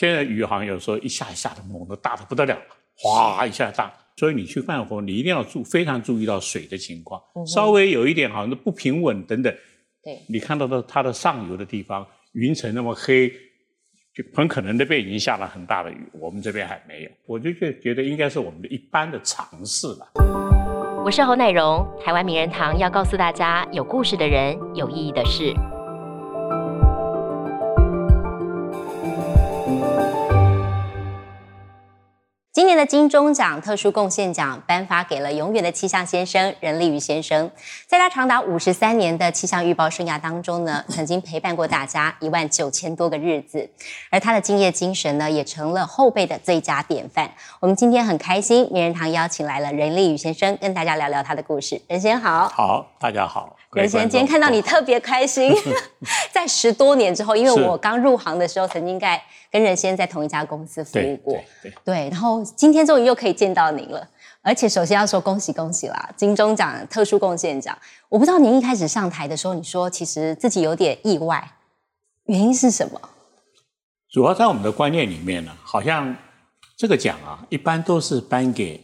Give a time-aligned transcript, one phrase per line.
[0.00, 2.56] 现在雨好像有时候一下一下的猛的大的不得了，
[2.96, 9.54] 哗一下大，所以你去看火，你一定要注非常注意到水的情况，稍微有一点好像不平稳等等，
[10.02, 13.28] 对，你看到的它的上游的地方云层那么黑，
[14.14, 20.12] 就很可能那边已经下了很大的雨，我们这边还没有，我就觉觉得应该是我们的一般的尝试了。
[21.04, 25.52] 我是侯乃荣，台湾名人堂要告诉大家，有故事的人，有意义的事。
[32.60, 37.50] 今年的金钟奖特殊贡献奖颁发给了永远的气象先生任立宇先生，
[37.86, 43.70] 在他长达五十三年的气象预报生涯当中呢， 曾经陪伴过大家一万九千多个日子，
[44.10, 47.32] 而他的敬业精神呢，也成了后辈的最佳典范。
[47.60, 51.80] 我们今天很开心，名人堂邀请来了任立宇先生，跟大家聊聊他的故事。
[51.88, 53.56] 任先好，好，大家好。
[53.72, 55.54] 任先今天看到你特别开心，
[56.32, 59.22] 在十多年之后，因为我刚入行的时候，曾经在。
[59.52, 61.36] 跟任先在同一家公司服务过，
[61.84, 64.08] 对，然后今天终于又可以见到您了，
[64.42, 66.08] 而且首先要说恭喜恭喜啦！
[66.16, 67.76] 金钟奖特殊贡献奖，
[68.08, 71.50] 我不知道您一开始上台的时候，你说其实自己有点意外，
[72.26, 73.00] 原因是什么？
[74.08, 76.14] 主要在我们的观念里面呢，好像
[76.76, 78.80] 这个奖啊，一般都是颁给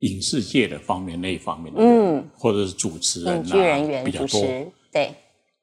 [0.00, 4.40] 影视界的方面那一方面的，嗯，或者是主持人、影剧人员比较多，
[4.92, 5.14] 对，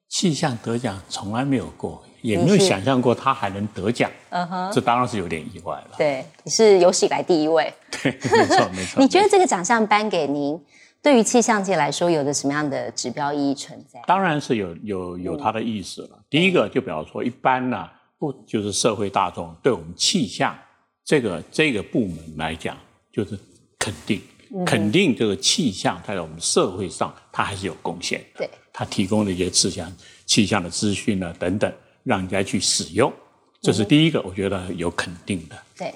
[0.10, 2.04] 气象得奖从来没有过。
[2.22, 5.92] 也没有想象过他还能得奖，嗯哼，这当然是有点意外了。
[5.96, 7.72] 对，你是有史以来第一位。
[8.02, 8.98] 对，没错没错。
[9.00, 10.60] 你觉得这个奖项颁给您，
[11.04, 14.02] 对于气象界来说，有着什么样的指标意义存在？
[14.08, 16.20] 当然是有有有它的意思了。
[16.28, 20.58] 第一个就比方说，一般呢，不就是社会大众对我们气象
[21.06, 22.76] 这个这个部门来讲，
[23.14, 23.38] 就是
[23.86, 24.22] 肯定
[24.66, 28.24] 肯定这个气象在我们社会上它还是有贡献。
[28.38, 29.92] 对，它提供的一些气象
[30.26, 31.72] 气象的资讯呢等等。
[32.06, 33.12] 让人家去使用，
[33.60, 35.56] 这是第一个，我觉得有肯定的。
[35.76, 35.92] 对，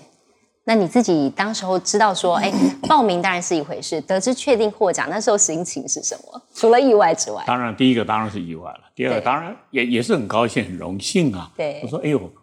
[0.63, 2.51] 那你自己当时候知道说，哎，
[2.87, 6.41] 报名当然是一回事，得知确定获奖，那时候心情是什么？
[6.55, 11.51] 除了意外之外，当然第一个当然是意外了，第二个当然也也是很高兴、很荣幸啊。
[11.55, 12.33] 对，我说，哎呦，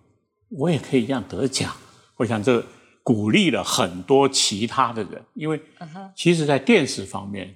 [0.50, 1.72] 我也可以这样得奖，
[2.18, 2.64] 我想这
[3.06, 5.60] 鼓励了很多其他的人，因为
[6.16, 7.54] 其实，在电视方面。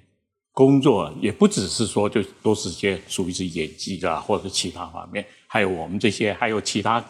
[0.53, 7.03] 工作也不只是说就都是些属于是演技啊，或者是其他方面，还有我们这些，还有其他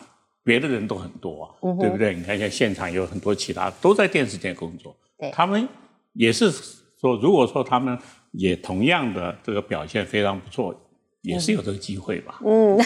[0.43, 2.13] 别的人都很多，对不对？
[2.13, 4.95] 你看，像现场有很多其他都在电视界工作，
[5.33, 5.67] 他们
[6.13, 6.51] 也是
[7.01, 7.97] 说，如果说他们
[8.31, 10.73] 也同样的这个表现非常不错，
[11.23, 12.39] 也是有这个机会吧。
[12.45, 12.79] 嗯，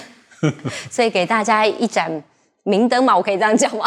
[0.90, 2.24] 所以给大家一盏
[2.64, 3.86] 明灯嘛，我可以这样讲吗？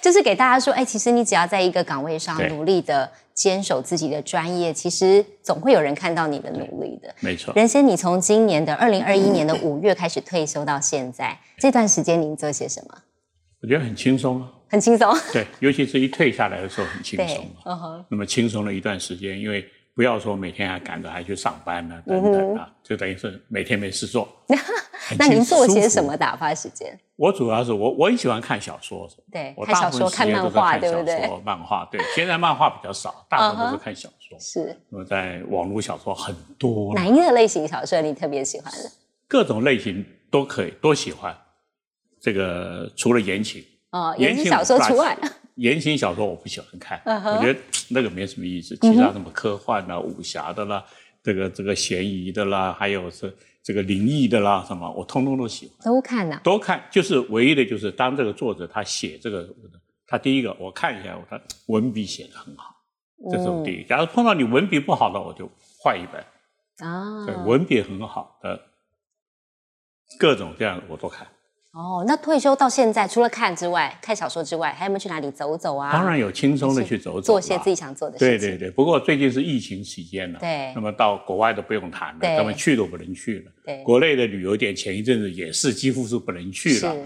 [0.00, 3.10] 就是给大家说，哎，其实你只要在一个岗位上努力的。
[3.38, 7.14] 坚守自己的专业，其实总会有人看到你的努力的。
[7.20, 12.98] 没错，任先，你从今年的二零二一年的五月开始退休到现在，这段时间您做些什么？
[13.62, 15.16] 我觉得很轻松啊，很轻松。
[15.32, 17.46] 对，尤其是一退下来的时候很轻松。
[17.64, 18.04] 嗯哼。
[18.08, 19.64] 那么轻松了一段时间，因为。
[19.98, 24.28] 不要说每天还赶着还去上班呢，等等啊，就等于是每天没事做。
[25.18, 26.96] 那您做些什么打发时间？
[27.16, 31.28] 我主要是我我很喜欢看小说，对，看小说、看漫画，对不对？
[31.44, 34.38] 漫画对，现在漫画比较少， 大部分都是看小说。
[34.38, 34.80] 是。
[34.88, 36.94] 那么在网络小说很多。
[36.94, 38.88] 哪一个类型小说你特别喜欢的？
[39.26, 41.36] 各种类型都可以，都喜欢。
[42.20, 45.18] 这个除了言情哦，言情小说除外。
[45.58, 47.60] 言情小说我不喜欢看，我觉得
[47.90, 48.76] 那个没什么意思。
[48.76, 50.84] 其他什么科幻啦、武侠的啦、
[51.22, 55.76] 这个这个悬疑的啦，还有是这个灵异的啦，什么我通通都喜欢。
[55.84, 56.40] 都看呐？
[56.44, 59.48] 都看，就是唯一的就是当这个作者他写这个，
[60.06, 62.76] 他第一个我看一下，他文笔写的很好，
[63.32, 63.84] 这是第一。
[63.84, 65.50] 假如碰到你文笔不好的，我就
[65.82, 67.26] 换一本啊。
[67.26, 68.60] 对，文笔很好的
[70.20, 71.26] 各种这样我都看。
[71.72, 75.92] 哦，那退休到现在，除了看之外，看小说之外，还有没有去哪里走走啊？
[75.92, 78.38] 当然有轻松的去走走，做些自己想做的事情。
[78.38, 83.52] 对对对，不过最近是疫情期间了，对，那么到国外都不用谈了，他们去都不能去了。
[83.66, 86.96] 对，国内的旅游点前一阵子也是几乎是不能去了，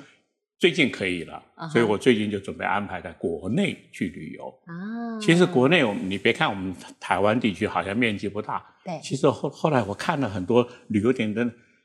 [0.60, 4.46] 最近可以了，所以我最近就准备安排在国内去旅游。
[4.66, 11.44] 啊，其实国内我们你别看我们台湾地区好像面积不大，对，其实后后来我看了很多旅游点的，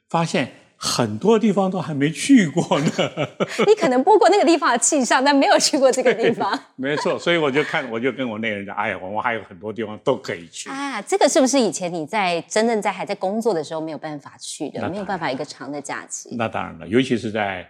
[0.10, 0.50] 发现。
[0.80, 2.88] 很多地方都还没去过呢。
[3.66, 6.58] 你可能播过那个地方的气象，但没有去过这个地方。
[6.78, 10.70] 没错，所以我就看，我就跟我那人讲，哎呀，我们还有很多地方都可以去。
[10.70, 14.88] 啊，这个是不是以前你在真正在还在工作的时候没有办法去的？
[14.90, 16.36] 没有办法一个长的假期。
[16.38, 17.68] 那当然了，尤其是在，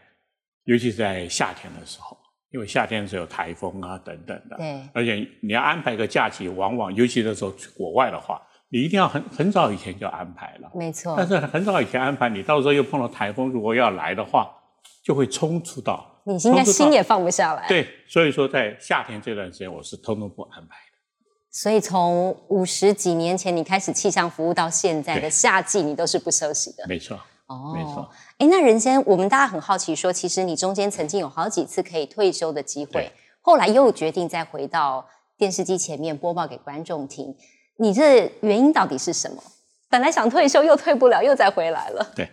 [0.66, 2.18] 尤其是在夏天的时候，
[2.52, 4.58] 因为夏天是有台风啊等等的。
[4.58, 4.82] 对。
[4.94, 8.42] 而且你要安排一个假期，往往尤其那时候去国外的话。
[8.70, 11.16] 你一定要很很早以前就安排了，没错。
[11.18, 14.50] 但是很早以前安排，你到时候又碰到台风，如果要来的话，
[15.04, 17.66] 就会冲突到你应该心也放不下来。
[17.70, 20.98] 对，所以说在夏天这段时间，我是通通不安排的。
[21.50, 26.86] 所以从五十几年前你开始气象服务到现在的夏季，你都是不休息的。
[26.88, 27.18] 没错，
[27.48, 28.10] 哦，没错。
[28.38, 33.12] 哎，那人先，我们大家很好奇，说其实你中间曾经有好几次可以退休的机会，
[33.42, 37.34] 后来又决定再回到电视机前面播报给观众听。
[37.80, 39.42] 你这原因到底是什么？
[39.90, 42.12] 本来想退休又退不了，又再回来了。
[42.16, 42.28] 对，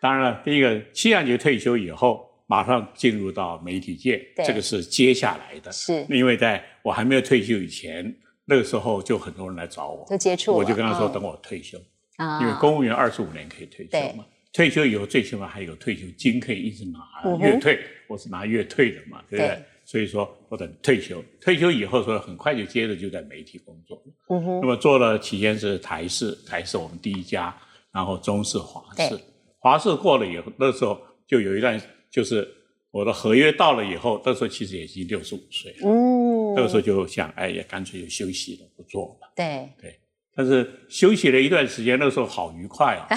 [0.00, 5.70] 当然了，第一个气象局退休以后，马上进入到媒体界，这个是接下来的。
[5.70, 8.12] 是，因为在我还没有退休以前，
[8.46, 11.78] 那个时候就很多人来找我，就接触，我就跟他说等我退休，
[12.16, 14.24] 啊，因为公务员二十五年可以退休嘛。
[14.52, 19.62] 退休以后最起码还有退休金可以一直拿，月退，我是拿月退的嘛，对不对？
[19.92, 24.02] 所以说我等退休，退休以后说很快就接着就在媒体工作。
[24.30, 24.60] 嗯哼。
[24.62, 27.54] 那么做了期间是台视，台视我们第一家，
[27.92, 29.20] 然后中视、华视，
[29.58, 31.78] 华视过了以后，那时候就有一段
[32.10, 32.48] 就是
[32.90, 35.80] 我的合约到了以后，那时候其实也已经六十五岁了。
[35.82, 36.54] 嗯。
[36.54, 39.30] 那个时候就想，哎也，干脆就休息了，不做了。
[39.36, 39.68] 对。
[39.78, 40.00] 对。
[40.34, 43.08] 但是休息了一段时间，那个时候好愉快啊。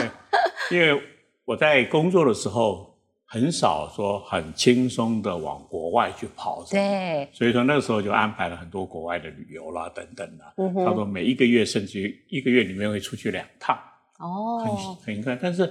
[0.72, 0.98] 因为
[1.44, 2.95] 我在工作的时候
[3.36, 13.78] 很少说很轻松的往国外去跑，对，所以说那个时候就安排了很多国外的旅游啦等等啦，差不多每一个月甚至于一个月里面会出去两趟，
[14.18, 15.38] 哦，很很愉快。
[15.40, 15.70] 但是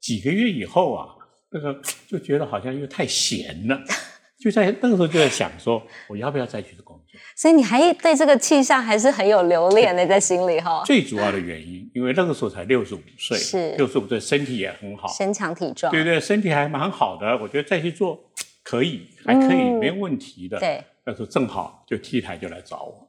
[0.00, 1.06] 几个月以后啊，
[1.52, 3.80] 那个就觉得好像又太闲了。
[4.40, 7.03] 就在那个时候就在想说，我要不要再去工作？
[7.36, 10.82] 所以你还对这个气象还是很有留恋的，在心里哈。
[10.84, 17.36] 最主要的原因，因为那个时候才六十五岁，是六十五岁，身体也很好，身强体壮，对对，身体还蛮好的。
[17.38, 18.18] 我觉得再去做
[18.62, 20.58] 可以，还可以，没有问题的。
[20.58, 23.08] 对，那时候正好就 T 台就来找我，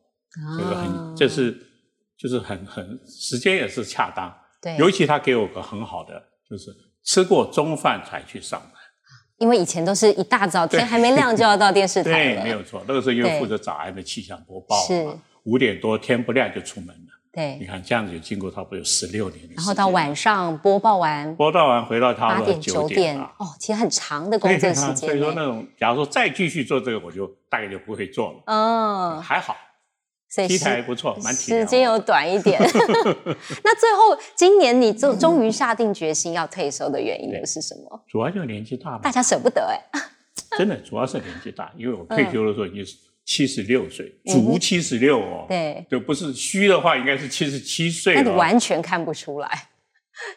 [0.58, 1.58] 这个很，这是
[2.18, 4.34] 就是很很时间也是恰当。
[4.62, 6.72] 对，尤其他给我个很好的，就是
[7.04, 8.72] 吃过中饭才去上班。
[9.38, 12.84] 因为以前都是一大早天还没亮就要到电视台，对，没有错。
[12.88, 17.02] 那个时候因为负责早安的气象播报嘛，五点多天不亮就出门了。
[17.34, 19.56] 对，你看这样子就经过差不多有十六年的时间。
[19.58, 24.96] 然后到晚上播报完，播报完回到他八点九点哦，其实很长的工作时间。
[24.96, 28.44] 所以说那种，假如说再继续做这个，我就大概就不会做了。
[28.46, 29.54] 嗯，还好。
[30.48, 32.60] 题材不错，蛮时间有短一点。
[33.64, 38.04] 那最后今年你终终于下定决心要退休的原因是什么？
[38.08, 39.00] 主要就是年纪大嘛。
[39.00, 40.02] 大家舍不得哎。
[40.58, 42.96] 真的，主要是年纪大，因为我退休的时候已经是
[43.26, 45.46] 七十六岁，足七十六哦。
[45.50, 48.16] 对，就不是虚的话，应该是七十七岁。
[48.16, 49.50] 那你完全看不出来，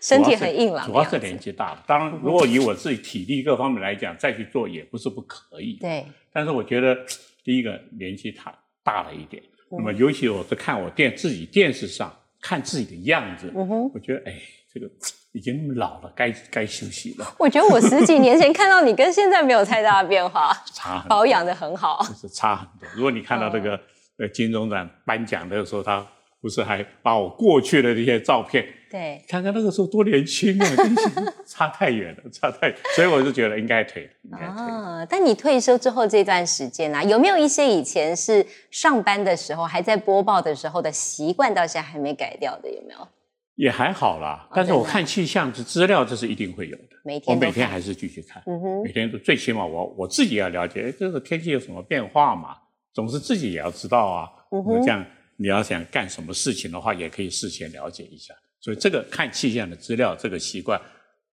[0.01, 0.87] 身体很硬朗。
[0.87, 1.85] 主要是年纪大了。
[1.87, 5.79] 当然，如果以我自己体力各方面来讲，再去做也不是不可以。
[5.81, 6.05] 对。
[6.33, 6.97] 但是我觉得，
[7.45, 9.43] 第一个年纪大大了一点。
[9.71, 14.35] 那么，尤其我是看我电自己电视上看自己的样子，我觉得哎，
[14.73, 14.89] 这个
[15.33, 17.35] 已经那么老了，该该休息了。
[17.39, 22.89] 我觉得我十几年前看到你跟现在没有太大的变化， 差保养的很好，就是差很多。
[22.95, 23.79] 如果你看到这个
[24.19, 26.07] 呃金钟奖颁奖的时候，他。
[26.41, 30.67] 不是还把我过去的那些照片，对，看看那个时候多年轻啊，
[31.47, 34.47] 差太远了，差太，所以我就觉得应该退，应该退。
[34.47, 42.71] 啊，但你退休之后这段时间啊，有没有一些以前是上班的时候还在播报的时候的习惯，到现在还没改掉的？
[42.71, 43.09] 有没有？
[43.57, 46.85] 也还好啦，但是我看气象的资料，这是一定会有的。
[47.03, 52.51] 每天我每天还是继续看，嗯哼，每天都最起码我我自己要了解，这个天气有什么变化嘛，
[52.95, 55.05] 总是自己也要知道啊，嗯哼，这样。
[55.41, 58.35] 你要想干什么事情的话，也可以事先了解一下。
[58.61, 60.81] 所以这个看气象的资料这个习惯，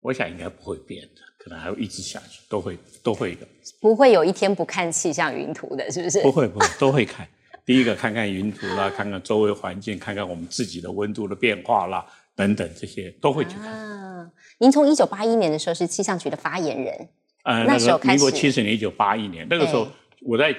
[0.02, 3.48] 我想应该不会变的，可能还会一直下去，都会都会的。
[3.80, 6.20] 不会有一天不看气象云图的，是不是？
[6.20, 7.26] 不会不会，都会看。
[7.64, 12.04] 第一个看看云图啦，看看周围环境，看看我们自己的温度的变化啦，
[12.36, 13.72] 等等这些都会去看。
[13.72, 17.08] 啊，您从一九八一年的时候是气象局的发言人，
[17.44, 19.88] 呃，那时候民国七十年一九八一年那个时候，
[20.20, 20.54] 我在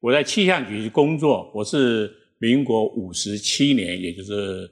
[0.00, 2.16] 我在气象局工作，我是。
[2.40, 4.68] 民国五十七年，也就是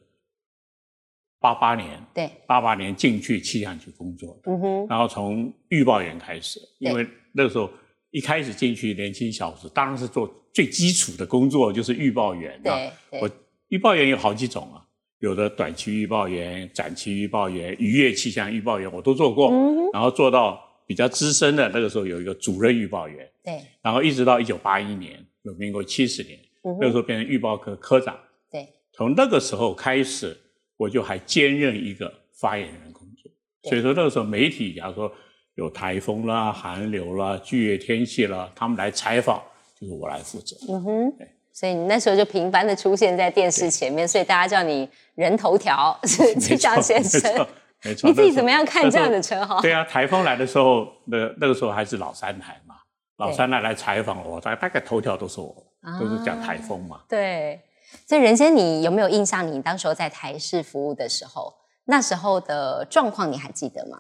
[1.39, 7.71] 八八年，对，八八年进去气象局工作，嗯哼，然后从预报员开始，因为那个时候
[8.11, 12.59] 一开始进去年轻小子，当然是做最基础的工作，就是预报员。
[12.65, 13.31] 对，我
[13.69, 14.81] 预报员有好几种啊，
[15.19, 19.53] 有的短期预报员、展期预报员、渔业气象预报员，我都做过，
[19.93, 26.39] 然后做到比较资深的，那个时候有一个主任预报员，对，然后一直到一九八一年，有民国七十年。
[26.62, 28.19] 那个时候变成预报科科长，
[28.50, 30.37] 对，从那个时候开始，
[30.77, 33.31] 我就还兼任一个发言人工作。
[33.71, 35.12] 所以说那个时候媒体，假如说
[35.55, 39.43] 有台风啦、寒流啦、剧烈天气啦，他们来采访，
[39.79, 40.57] 就是我来负责。
[40.69, 41.12] 嗯哼，
[41.53, 47.47] 所以你那时候就频繁的出现在电视前面，所以大家叫你人头条 是气象先生。
[47.85, 48.09] 没错。
[48.09, 49.61] 你自己怎么样看这样的称号？
[49.61, 52.77] 对啊，台风来的时候，那那个时候还是老三台嘛，
[53.19, 55.55] 老三台来采访我，大大概头条都是我，
[55.99, 57.01] 都是讲台风嘛。
[57.09, 57.61] 对，
[58.07, 59.47] 所以任先，你有没有印象？
[59.51, 61.55] 你当时候在台视服务的时候，
[61.87, 63.99] 那时候的状况你还记得吗？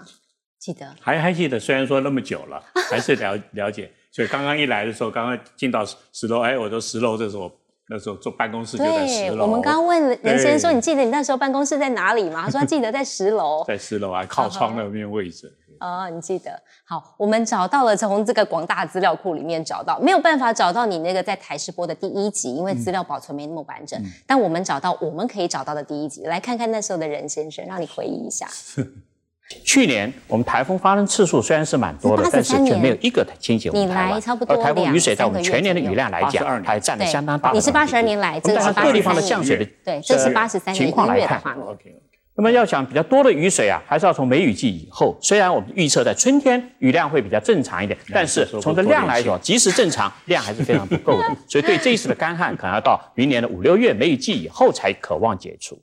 [0.58, 1.58] 记得，还还记得。
[1.58, 3.90] 虽然说那么久了， 还是了了解。
[4.10, 7.50] 所以刚刚一来的时候，刚刚进到十楼，哎，我说十楼这时候。
[7.90, 9.46] 那时候坐办公室就在十楼。
[9.46, 16.60] 我们刚刚问任先生说：“你记得你那时候办公室在哪里吗？”他说：“他记得在十楼， 在十楼啊，靠窗那边位置。”哦，你记得？
[16.84, 24.00] 好，我们找到了，从这个广大资料库里面找到，没有办法找到你那个在台视播的第一集，因为资料保存没那么完整。
[24.26, 28.46] 但我们找到我们可以找到的第一集，来看看那时候的任先生，让你回忆一下。
[29.64, 34.20] 去年我们台风发生次数虽然是蛮多的，但是却没有一个倾斜我们台湾。
[34.46, 37.54] 而台风雨水在我们全年的雨量来讲，还占了相当大的。
[37.54, 41.42] 你是八十二年来，这是各地方的降水的对，这是八十三年情况来看。
[42.38, 45.18] 那么要想比较多的雨水啊，还是要从梅雨季以后。
[45.20, 51.36] 虽然我们预测在春天雨量会比较正常一点，但是从这量来说，即使正常，量还是非常不够的。
[51.50, 55.82] 所以对这一次的干旱，可能要到明年的五六月梅雨季以后才渴望解除。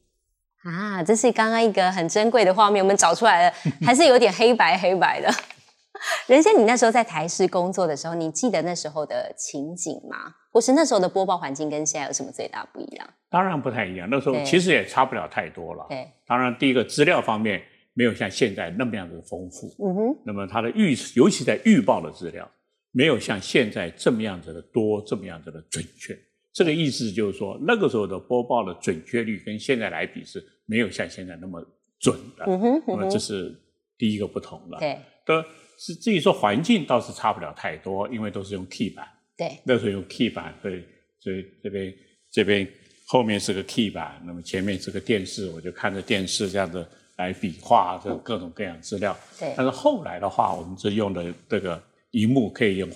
[0.64, 5.30] 啊，这是刚刚一个很珍贵的画面，我们找出来了， 还是有点黑白黑白的。
[6.26, 10.36] 任先，你那时候在台视工作的时候，你记得那时候的情景吗？
[10.56, 13.06] 或是那时候的播报环境跟现在有什么最大不一样？
[13.30, 15.86] 当然不太一样，那时候其实也差不了太多了。
[15.90, 17.62] 对，当然第一个资料方面
[17.94, 19.68] 没有像现在那么样的丰富。
[19.84, 20.18] 嗯哼。
[20.24, 22.50] 那么它的预，尤其在预报的资料，
[22.92, 26.18] 没有像现在这么样子的多，这么样子的准确。
[26.54, 31.62] 这个意思就是说，那个时候的播报的准确率跟现在来比是没有像现在那么
[32.00, 32.46] 准的。
[32.48, 33.54] 嗯哼，那么这是
[33.98, 34.80] 第一个不同了。
[34.80, 35.44] 对，的
[35.78, 39.06] 是至于说环境倒是差不了太多，因为都是用 key 板。
[39.38, 40.84] 对，那时候用 key 板，所以
[41.20, 41.94] 所以这边
[42.32, 42.68] 这边
[43.08, 46.86] 后面是个 key 板，那么前面是个电视，我就看着电视这样子
[47.18, 49.18] 来比划这各种各样资料。
[49.40, 51.82] 对，但是后来的话，我们是用的这个。
[52.12, 52.90] 荧幕可以用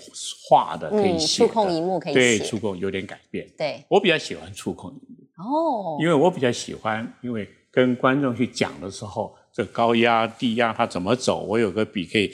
[0.47, 3.45] 画的，可以写触控荧幕可以对触控有点改变。
[3.57, 5.43] 对，我比较喜欢触控荧幕。
[5.43, 12.31] 哦，因为我比较喜欢，因为跟观众去讲的时候，这高压低压它怎么走，我有个笔可以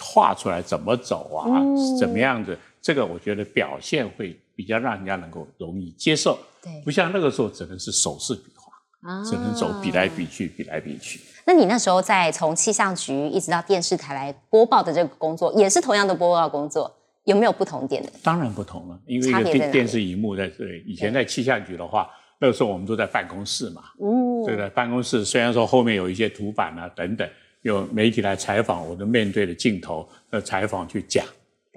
[0.00, 1.60] 画出来怎么走啊，
[2.00, 2.58] 怎么样子，
[2.88, 6.38] 这个我觉得表现会比较让人家能够容易接受。
[6.62, 8.72] 对，不像那个时候只能是手势比划，
[9.06, 11.20] 啊，只能走比来比去，比来比去。
[11.44, 16.90] 那你那时候在从气象局一直到电视台来播报的这个工作，也是同样的播报工作，
[17.24, 18.10] 有没有不同点的？
[18.22, 20.82] 当然不同了，因为电电视荧幕在这里。
[20.86, 22.08] 以前在气象局的话，
[22.40, 27.28] 那个时候我们都在办公室嘛，嗯，对的，办公室虽然说后面有一些图板啊等等，
[27.60, 31.22] 有媒体来采访，我都面对着镜头的采访去讲，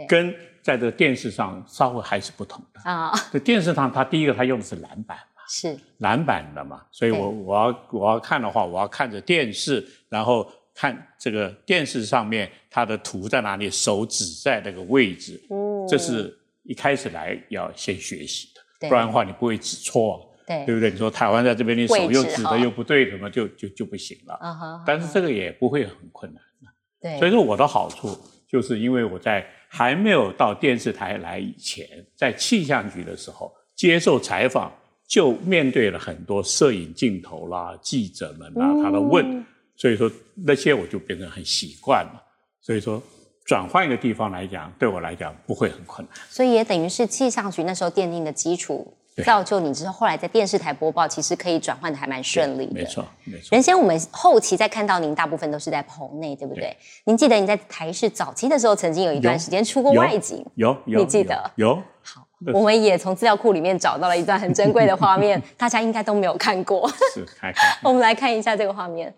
[0.07, 3.11] 跟在这个电视上稍微还是不同的啊。
[3.31, 5.41] 在电视上，它第一个它用的是蓝板嘛。
[5.53, 18.47] 是蓝板的嘛，所以我我要我要看的话，我要看着电视，然后看这个电视上面它的图在哪里，手指在那个位置，嗯，这是一开始来要先学习
[18.79, 20.89] 的，不然的话你不会指错，对对不对？
[20.89, 24.83] 你说台湾在这边，你手又指的又不对，什么就就就不行了，啊哈。
[24.87, 27.19] 但是这个也不会很困难的，对。
[27.19, 34.69] 所以说我的好处就是因为我在还没有到电视台来以前，在气象局的时候接受采访。
[35.07, 42.23] 就面对了很多摄影镜头啦、记者们啦，他的问，所以说那些我就变成很习惯了。
[42.61, 43.03] 所以说
[43.45, 46.17] 转换一个地方来讲，对我来讲不会很困难。
[46.29, 48.93] 所以也等于是气象局那时候奠定的基础，
[49.25, 52.73] 造就你之后后来在电视台播报，其实可以转换的还蛮顺利的。
[52.73, 53.49] 没错，没错。
[53.51, 56.75] 原先我们后期再看到您，大部分都是在棚内，对不对？
[57.05, 61.51] 您记得你在台视早期的时候，曾经有一段时间出过外景，有有，你记得？
[61.55, 61.75] 有。
[62.01, 62.27] 好。
[62.55, 66.89] 我们也从资料库里面找到了一段很珍贵的画面， 大家应该都没有看过。
[67.13, 67.77] 是，看看。
[67.83, 69.13] 我们来看一下这个画面。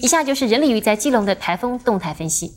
[0.00, 2.50] 以下就是人力鱼在基隆的台风动态分析。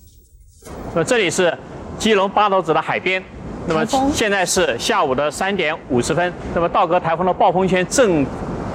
[0.95, 1.53] 那这里是
[1.99, 3.21] 基隆八斗子的海边，
[3.67, 8.25] 那么现在是下午的三点五十分，那么道格台风的暴风圈正。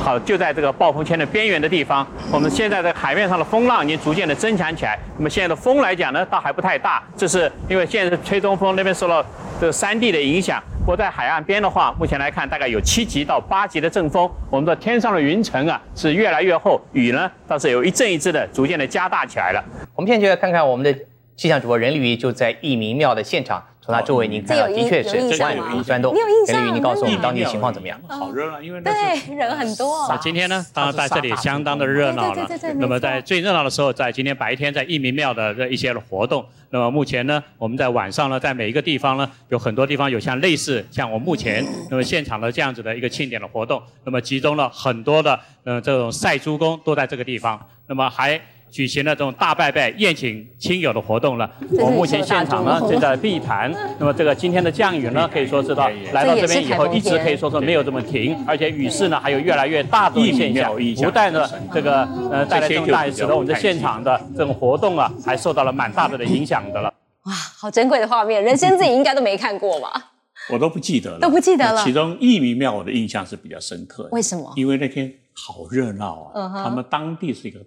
[0.02, 4.98] 好，就在这个暴风圈的边缘的地方，我们现在的海面上的风浪已经逐渐的增强起来。
[5.18, 9.22] 那么现在的风来讲呢，倒还不太大，这是因为现在是吹东风，那边受到
[9.60, 10.58] 这个山地的影响。
[10.78, 14.28] 不过在海岸边的话，目前来看大概有七级到八级的阵风。
[14.48, 19.62] 我们的天上的云层啊是越来越厚，雨呢倒是有一阵一阵的逐渐的加大起来了。
[19.94, 20.98] 我们现在就来看看我们的
[21.36, 23.62] 气象主播任立瑜就在义民庙的现场。
[23.90, 26.14] 从他周围，您看到的确是万人钻洞。
[26.14, 26.72] 你有印象吗？
[26.72, 28.00] 你告诉我们当地的情况怎么样？
[28.06, 28.92] 好热闹，因为对
[29.34, 30.06] 人很多。
[30.08, 32.48] 那今天呢，当然在这里相当的热闹了。
[32.76, 36.44] 那么在最热闹的时候，在今天白天在义民庙的这一些活动。
[36.70, 43.82] 那么目前呢，我们在晚上呢，在每一个地方呢，有很多地方有像类似像我目前那么现场的这样子的一个庆典的活动。
[44.04, 47.60] 那么集中了很多的呃这种赛猪工都在这个地方。
[47.88, 48.40] 那么还。
[48.70, 51.50] 举行了这种大拜拜、宴请亲友的活动了。
[51.78, 66.92] 我们目前现场呢正在碧潭， 那么这个今天的降雨呢，可以说是到来到这边以后，一直可以说是没有这么停，而且雨势呢还有越来越大的现象，不但呢这个呃带来这种大雨，使得我们的现场的这种活动啊，还受到了蛮大的的影响的了。
[67.24, 70.12] 哇，好珍贵的画面，人生自己应该都没看过吧？
[70.50, 71.84] 我都不记得了，都不记得了。
[71.84, 74.52] 其中义民庙我的印象是比较深刻的，为什么？
[74.56, 77.60] 因为那天好热闹啊，他们当地是一个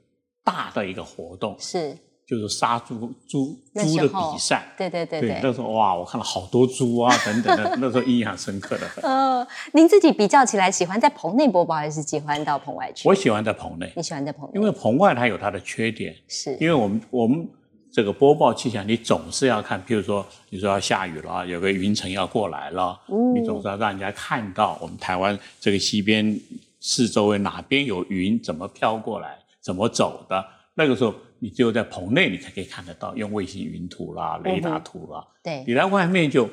[0.44, 1.98] 大的一个活动，是
[2.28, 5.40] 就是杀猪猪猪的比赛，对对对对。
[5.44, 9.04] 那时候哇，我看了好多猪啊等等的， 那时候印象深刻的很。
[9.04, 13.08] 呃，您自己比较起来，喜欢在棚内播报还是喜欢到棚外去？
[13.08, 13.92] 我喜欢在棚内。
[13.96, 14.60] 你喜欢在棚内？
[14.60, 17.48] 因为棚外它有它的缺点，是因为我们我们。
[17.96, 23.00] 这个播报气象，你总是要看，譬如说，你说要下雨了，有个云层要过来了，
[23.36, 26.36] 你总是要让人家看到我们台湾这个西边
[26.80, 30.46] 四周围哪边有云，怎么飘过来，怎么走的。
[30.76, 35.26] 那个时候，你只有在棚内，你才可以看得到，用卫星云图啦、雷达图啦。
[35.44, 36.50] 对，你在外面就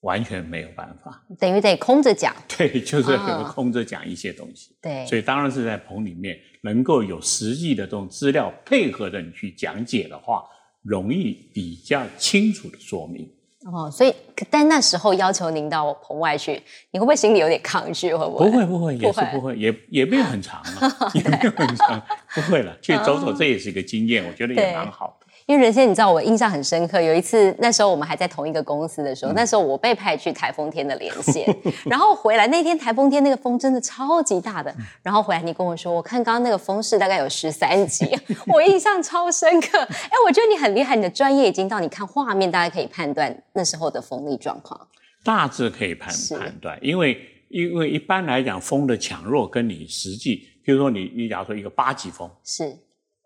[0.00, 2.34] 完全没有办法，等于得空着讲。
[2.56, 3.16] 对，就是
[3.48, 4.76] 空着讲一些东西。
[4.80, 10.44] 对，所以当然是在棚里面，能够有实际的这种资料配合着你去讲解的话。
[10.88, 13.28] 容易比较清楚的说明
[13.72, 14.14] 哦，所以
[14.48, 18.14] 但那时候要求您到棚外去，你会不会心里有点抗拒？
[18.14, 18.50] 会不会？
[18.50, 22.00] 不会，不会，也是不会，也也没有很长嘛， 也没有很长，
[22.34, 25.15] 不会了，去走走，这也是一个经验，我觉得也蛮好的。
[25.46, 27.00] 因为人仙，你知道我印象很深刻。
[27.00, 31.46] 有一次，那时候我们还在同一个公司的时候，那时候我被派去台风天的连线，
[31.84, 34.74] 然后回来那天台风天那个风真的超级大的，
[35.04, 38.04] 然后回来你跟我说，我看刚刚那个风势大概有十三级，
[38.48, 39.78] 我印象超深刻。
[39.78, 44.88] 哎，我觉得你很厉害，你的专业已经到你看画面，大家可以判断那时候的风力状况，
[45.22, 46.76] 大致可以判判断。
[46.82, 47.16] 因为
[47.50, 52.76] 因为一般来讲，风的强弱跟你实际，比如说你你假如说一个八级风，是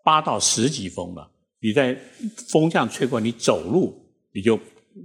[0.03, 1.30] 八到十级风了。
[1.61, 1.97] 你在
[2.49, 3.95] 风向吹过，你走路
[4.33, 4.59] 你就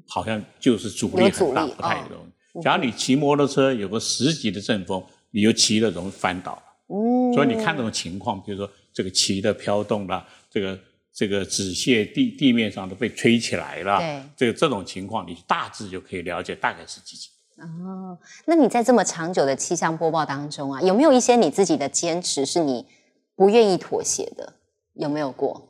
[0.09, 2.63] 好像就是阻力很大，不太容易。
[2.63, 6.61] 假如你骑摩托车有个十级的阵风，你就骑的容易翻倒。
[6.89, 10.79] 嗯，所以你看这种情况，比如说这个旗的飘动了，这个
[11.13, 17.29] 这个纸屑地地面上都被吹起来了，对，这个这种情况，你大致就可以了解大概是几级。
[17.59, 22.87] 哦，那你在这么长久的气象播报当中啊，有没有一些你自己的坚持是你
[23.35, 24.55] 不愿意妥协的？
[24.95, 25.69] 有没有过？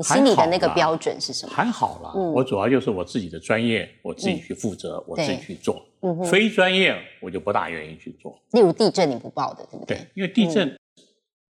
[0.00, 1.52] 你心里的那个标准是什么？
[1.52, 5.84] 还好啦，我主要就是我自己的专业，我自己去负责，我自己去做。
[6.24, 8.34] 非专业我就不大愿意去做。
[8.52, 9.98] 例如地震，你不报的，对不对？
[9.98, 10.74] 对，因为地震，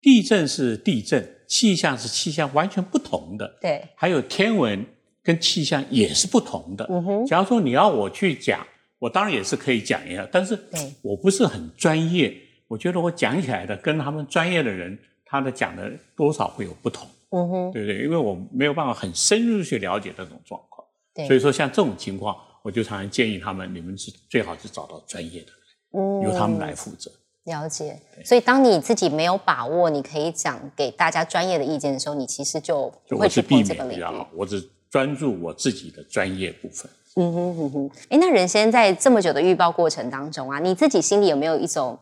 [0.00, 3.58] 地震是地震，气象是气象，完全不同的。
[3.60, 4.84] 对，还有天文
[5.22, 6.84] 跟气象也是不同的。
[6.90, 8.66] 嗯哼，假如说你要我去讲，
[8.98, 10.58] 我当然也是可以讲一下，但是
[11.02, 12.36] 我不是很专业，
[12.66, 17.08] 我觉得我讲起来的跟他们专业的人，他的讲的多少会有不同。
[17.30, 18.04] 嗯哼，对不对？
[18.04, 20.86] 因为我没有办法很深入去了解这种状况，
[21.26, 25.52] 所以说像这种情况，我就常常建议他们，你们是最好是找到专业的，
[25.98, 27.10] 嗯，由他们来负责。
[27.44, 27.98] 了解。
[28.24, 34.28] 所以当你自己没有把握，你可以讲给大家专业的意见的时候，你其实就会去避免比较好。
[34.34, 36.90] 我只专注我自己的专业部分。
[37.16, 37.90] 嗯哼嗯哼。
[38.10, 41.98] 哎，那人先在这么久的预报过程当中啊，你自己心里有没有一种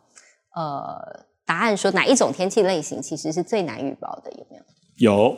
[0.54, 4.30] 呃答案，说哪一种天气类型其实是最难预报的？
[4.32, 4.62] 有没有？
[4.98, 5.36] 有，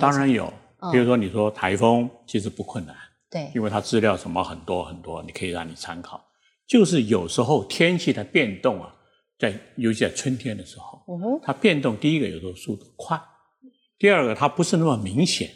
[0.00, 0.52] 当然有。
[0.90, 2.96] 比如说，你说台风其实不困难，
[3.28, 6.24] 对，因为它资料什么很多很多，你可以让你参考。
[6.66, 8.94] 就是有时候天气的变动啊，
[9.38, 13.20] 在尤其在春天的时候，嗯，它变动第一个有时候速度快，
[13.98, 15.50] 第二个它不是那么明显，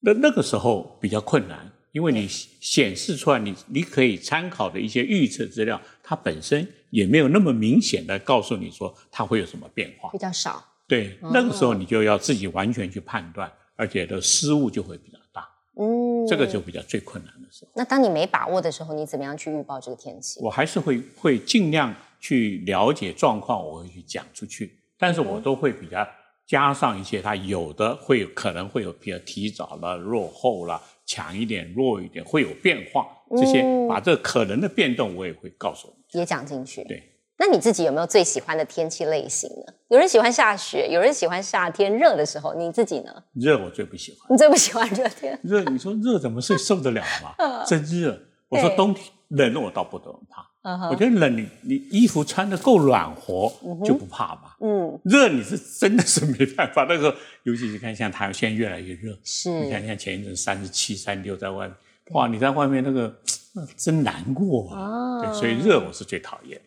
[0.00, 10.62] 那那个时候比较困难，因为你显示出来你你可以参考的一些预测资料，它本身也没有那么明显的告诉你说它会有什么变化，比较少。
[10.86, 15.48] 对，那个时候你就要自己完全去判断，而且的失误就会比较大。
[15.78, 17.70] 嗯，这个就比较最困难的时候。
[17.74, 20.40] 那当你没把握的时候，你怎么样去预报这个天气？
[20.42, 26.06] 我还是会会尽量去了解状况，我会去讲出去，但是我都会比较
[26.46, 33.08] 加上一些，它有的会有可能会有比较提早了、落后了、强一点、弱一点，会有变化。
[33.30, 36.84] 这些把这可能的变动，我也会告诉你，也讲进去。
[36.84, 37.02] 对。
[37.38, 39.72] 那你自己有没有最喜欢的天气类型呢？
[39.88, 43.12] 有人喜欢下雪，有人喜欢夏天热的时候，你自己呢？
[43.34, 44.32] 热我最不喜欢。
[44.32, 45.38] 你最不喜欢热天？
[45.42, 47.64] 热，你说热怎么是受得了嘛？
[47.64, 48.18] 真热。
[48.48, 50.46] 我说冬天冷我倒不怎么怕。
[50.90, 53.52] 我觉得冷，你你衣服穿的够暖和
[53.84, 54.52] 就不怕嘛。
[54.60, 55.00] 嗯。
[55.04, 56.86] 热你是真的是没办法。
[56.88, 59.18] 那个尤其是看像台湾现在越来越热。
[59.24, 59.50] 是。
[59.50, 61.76] 你看像前一阵三十七、三六在外面，
[62.12, 62.28] 哇！
[62.28, 63.12] 你在外面那个
[63.76, 65.22] 真难过啊。
[65.24, 66.60] 对，所以热我是最讨厌。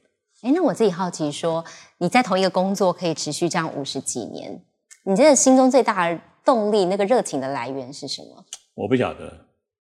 [0.45, 1.65] 哎，那我自己好奇说，
[1.97, 4.63] 你在同一个工作可以持续这样五十几年，
[5.03, 8.45] 你真的心中最大的动力、那个热情的来源是什么？
[8.75, 9.47] 我不晓得，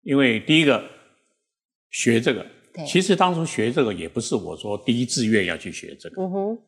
[0.03, 0.83] 因为第一个
[1.91, 2.45] 学这个，
[2.85, 6.21] 其实当初学这个也不是我说第一志愿要去学这个。
[6.21, 6.59] 嗯哼。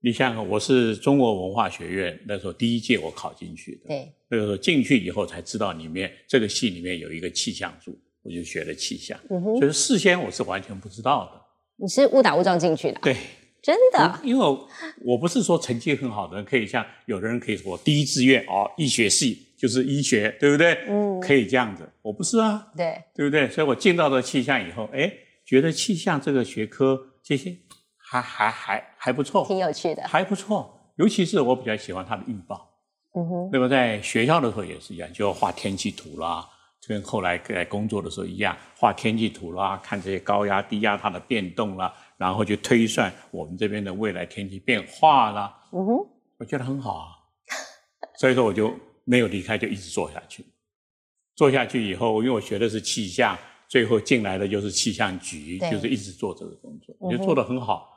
[0.00, 11.43] 你像我是中国文化学院那时候第一届我考进去的，对，那个时候进去以后才知道里面这个系里面有一个气象组，我就学了气象，嗯哼所以事先我是完全不知道的。
[11.84, 12.98] 你是误打误撞进去的？
[13.02, 13.14] 对，
[13.62, 14.58] 真的，因为
[15.04, 20.78] 我不是说成绩很好的人可以像有的人可以说第一志愿哦医学系就是医学，对不对？
[20.88, 23.46] 嗯，可以这样子，我不是啊，对，对不对？
[23.50, 25.12] 所以我进到了气象以后，哎，
[25.44, 27.54] 觉得气象这个学科这些。
[28.06, 30.92] 还还还还不错，挺有趣的，还不错。
[30.96, 32.70] 尤其是我比较喜欢它的预报。
[33.14, 33.50] 嗯哼。
[33.52, 36.53] 那么在学校的时候也是一样，就要画天气图啦，就
[36.88, 45.54] 跟后来在工作的时候一样，画天气图啦，看这些高压低压它的变动啦，然后去推算我们这边的未来天气变化啦。
[45.72, 46.06] 嗯哼。
[46.36, 47.06] 我觉得很好啊，
[48.18, 50.44] 所以说我就没有离开，就一直做下去。
[51.36, 57.88] 做下去以后，因为我学的是气象，最后进来的就是气象局，就是一直做这个工作，我觉得做得很好。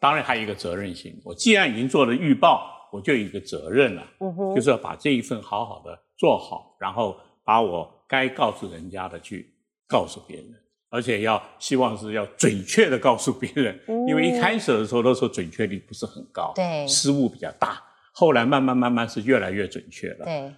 [0.00, 9.54] 当然还有一个责任心，我既然已经做了预报，我就有一个责任了，嗯就是要把这一份好好的做好，然后把我该告诉人家的去
[9.86, 10.46] 告诉别人，
[10.90, 17.80] 而且要希望是要准确的告诉别人，因为一开始的时候都说准确率不是很高，对，失误比较大，
[18.12, 20.52] 后来慢慢慢慢是越来越准确了，对，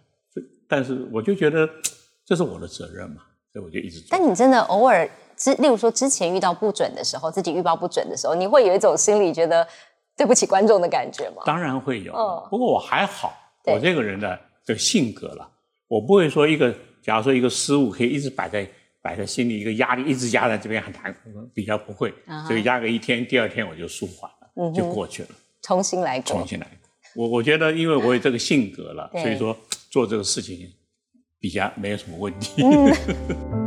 [0.67, 1.69] 但是我就觉得
[2.25, 4.09] 这是我的责任嘛，所以我就一直做。
[4.11, 5.09] 但你真的偶尔。
[5.35, 9.67] 之，例如说之前遇到不准的时候，自己预报不准的时候，你会有一种心里觉得
[10.17, 11.43] 对不起观众的感觉吗？
[11.45, 12.13] 当然会有，
[12.49, 13.35] 不过我还好，
[13.65, 15.51] 我这个人的的性格了，
[15.89, 18.67] 我不会说一个，假如说一个失误可以一直摆在
[19.03, 21.15] 摆在心里，一个压力一直压在这边很难，
[21.53, 22.15] 比较不会，
[22.47, 25.29] 所以压个一天，第二天我就舒缓了，就过去了，
[25.61, 27.23] 重新来过，重新来过。
[27.25, 29.55] 我我觉得，因为我有这个性格了，所以说
[29.91, 30.73] 做这个事情
[31.39, 32.63] 比较没有什么问题。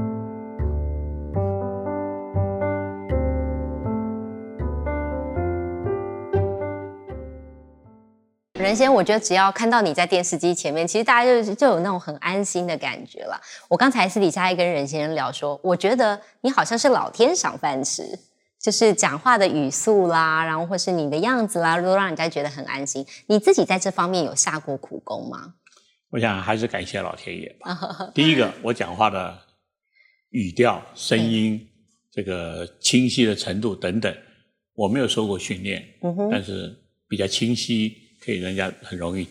[8.56, 13.40] 人先，我觉得只要看到你在电视机前面，其实大家就就有那种很安心的感觉了。
[13.68, 18.18] 我刚才私底下还跟任先生聊说，我觉得你好像是老天赏饭吃，
[18.58, 23.06] 就是讲话的语速啦，然后或是你的样子啦，都让人家觉得很安心。
[23.28, 25.56] 你自己在这方面有下过苦功吗？
[26.12, 27.78] 我想还是感谢老天爷吧。
[28.16, 29.38] 第一个，我讲话的
[30.30, 31.60] 语调、声音、
[32.10, 34.16] 这个清晰的程度等等，
[34.76, 35.86] 我没有受过训练，
[36.32, 36.74] 但是
[37.10, 38.05] 比较清晰。
[38.26, 39.28] 可以，人家很容易。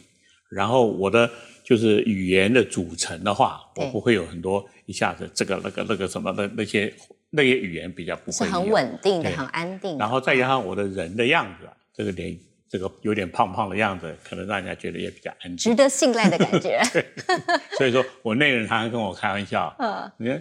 [0.51, 1.29] 然后我的
[1.65, 6.93] 就是语言的组成的话，我不会有很多一下子这个那个那个什么的那些
[7.31, 8.47] 那些语言比较不会。
[8.47, 9.99] 是很稳定的，很安定。
[9.99, 16.81] 然后再加上我的人的样子，这个脸这个有点胖胖的样子，可能让人家觉得也比较安值得信赖的感觉。
[17.77, 20.41] 所以说我那个人常常跟我开玩笑，嗯，你看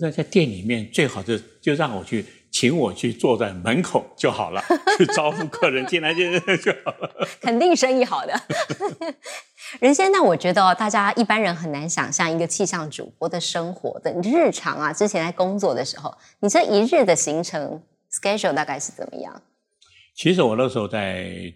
[0.00, 2.24] 在在店里面最好就就让我去。
[2.52, 4.62] 请我去坐在门口就好了，
[4.98, 6.20] 去招呼客人进来就
[6.58, 7.26] 就好了。
[7.40, 8.38] 肯定生意好的。
[9.80, 14.92] 任先，那我觉得大家一般人很难想象一个气象主播的生活的日常啊。
[14.92, 19.42] 之前在工作的时候，你这一日的行程 schedule 大概是怎么样？
[20.14, 21.54] 其实我那时候在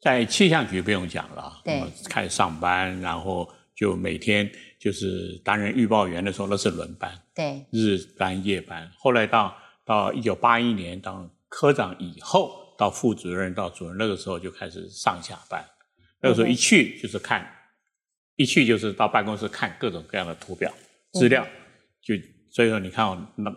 [0.00, 8.90] 在气象局不用讲了，对，开始上班，然后就每天就是担任预报员的时候，那是轮班，对，日班夜班。
[8.98, 9.54] 后来到
[9.92, 15.62] 到一九八一年当科长以后，到副主任到主任那个时候就开始上下班。
[16.22, 17.46] 那个时候一去就是看，
[18.36, 20.72] 一去就是到办公室看各种各样的图表
[21.12, 21.46] 资料。
[22.00, 22.14] 就
[22.50, 23.54] 所以说，你看我那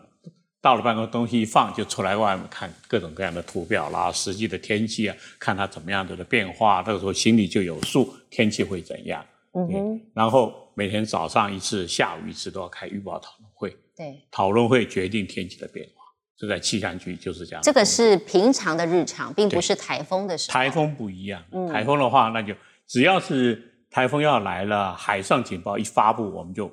[0.60, 6.84] 到了办公东西一放，就出来外面看各种各样的图表啦，实际的天气啊，看它怎么样子的变化。
[6.86, 9.26] 那个时候心里就有数，天气会怎样。
[9.54, 10.02] 嗯哼。
[10.14, 13.78] 然后每天早上一次，下午一次都要开预报讨论会。
[13.96, 14.22] 对。
[14.30, 15.95] 讨论会决定天气的变化。
[16.38, 17.62] 这在气象局就是这样。
[17.64, 20.54] 这个是平常的日常，并不是台风的时候。
[20.54, 22.54] 台风不一样，台风的话，那就
[22.86, 26.70] 只要是台风要来了，海上警报一发布，我们就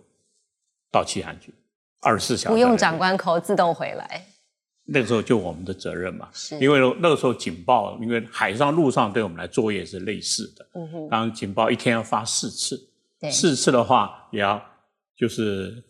[0.90, 1.54] 到气象局，
[2.00, 4.26] 二十四小时不用长官口自动回来。
[4.84, 6.28] 那个时候就我们的责任嘛，
[6.60, 10.66] 因为那个时候警报，因为海上、陆上对我们来作业是类似的。
[10.74, 11.08] 嗯哼。
[11.08, 12.90] 当警报一天要发四次，
[13.30, 14.60] 四次的话也要
[15.16, 15.80] 就是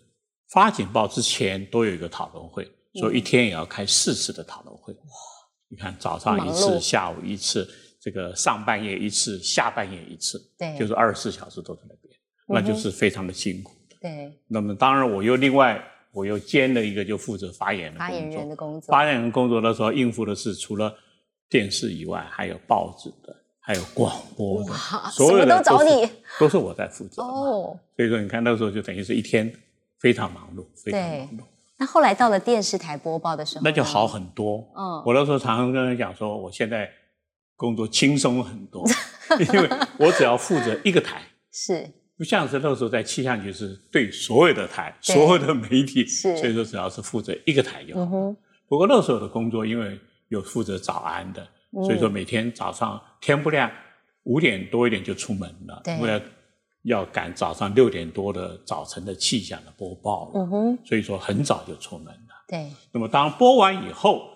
[0.51, 2.71] 发警报之前都有一个讨论会。
[2.95, 4.95] 所以一天也要开四次的讨论会，
[5.69, 7.69] 你看早上一次，下午一次，
[8.01, 12.15] 这个上半夜一次，下半夜一次，对，就是二十四小时都在那边，
[12.47, 13.73] 那就是非常的辛苦。
[14.01, 14.33] 对。
[14.47, 18.93] 那么当然，我又另外我又兼了一个就负责发言的发言人的工作。
[18.93, 20.95] 发言人工作的时候应付的是除了
[21.49, 24.75] 电视以外，还有报纸的还有广播的，
[25.11, 26.07] 所有的都找你，
[26.39, 27.23] 都是我在负责。
[27.23, 29.51] 哦，所以说你看那时候就等于是一天
[30.01, 31.43] 非常忙碌，非常忙碌。
[31.79, 34.59] 那后来到了电视台播报的时候，那就好很多。
[34.77, 36.89] 嗯，我那时候常常跟人讲说，我现在
[37.57, 38.85] 工作轻松很多，
[39.41, 48.07] 因为我只要负责一个台，是不像是那时候在气象局是对所有的台、所有的媒体，是所以说只要是负责一个台就好。
[48.69, 53.69] 不过那时候的工作，因为有负责早安的，所以说每天早上天不亮
[54.23, 56.23] 五点多一点就出门了，为了。
[56.83, 62.45] 要赶早上六点多的早晨的气象的播报了，嗯哼，所以说很早就出门了。
[62.49, 64.29] 对，那么当播完以后，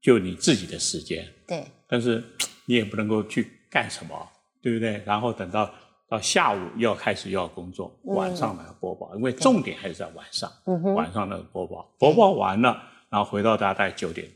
[0.00, 1.26] 就你自己的时间。
[1.46, 2.22] 对，但是
[2.66, 4.28] 你也不能够去干什么，
[4.60, 5.00] 对不对？
[5.06, 5.70] 然后等到
[6.08, 10.50] 到下午又要开始又要工作，晚上来播报，因为重点还是在晚上。
[10.66, 14.26] 嗯哼，晚上的播报，播报完了，然后回到大概九点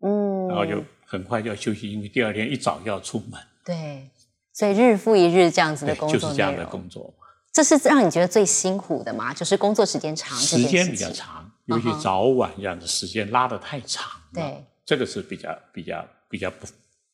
[0.00, 3.40] 多，嗯，然后就很快就要休息，因为第二天一早就要出门。
[3.64, 4.08] 对。
[4.58, 7.14] 所以日复一日这样子的工作就是这样的工作。
[7.52, 9.32] 这是让你觉得最辛苦的吗？
[9.32, 14.10] 就是工作时间长，时间比较长，尤其早晚这样的时间拉得太长。
[14.34, 16.66] 对，这个是比较比较比较不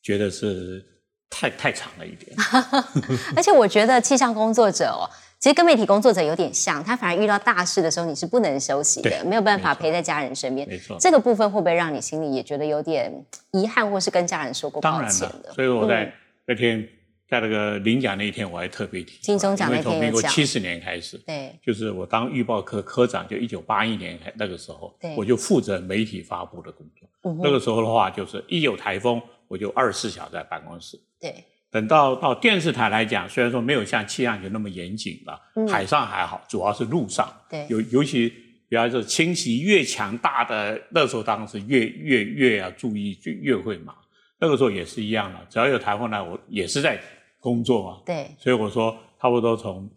[0.03, 0.83] 觉得是
[1.29, 2.35] 太太长了一点。
[3.37, 5.05] 而且我觉得气象工作者哦，
[5.39, 10.67] 其实跟媒体工作者有点像，他反而遇到大事的时候你是不能休息的，没有办法陪在家人身边。
[10.67, 13.13] 没错，这个部分会不会让你心里也觉得有点
[13.53, 15.53] 遗憾，或是跟家人说过抱歉的？
[15.53, 16.11] 所以我在
[16.47, 16.89] 那天。
[17.29, 27.09] 在那个领奖那一天，我还特别提，金钟奖那天从民国七十年开始，对，就是我当预报科科长，就一九八一年那个时候，我就负责媒体发布的工作。
[27.43, 31.01] 那个时候的话，就是一有台风，我就二十四小时在办公室。
[31.19, 37.27] 对，等到到电视台来讲，虽然说没有像气象局那么严谨了，海上还好，主要是路上。
[37.49, 38.31] 对，尤尤其
[38.69, 43.97] 比方说侵袭越强大的那时候，当然是越越越要注意，就越会忙。
[44.39, 47.01] 那个时候也是一样的，只要有台风来，我也是在
[47.41, 48.03] 工作嘛。
[48.05, 49.89] 对，所以我说差不多从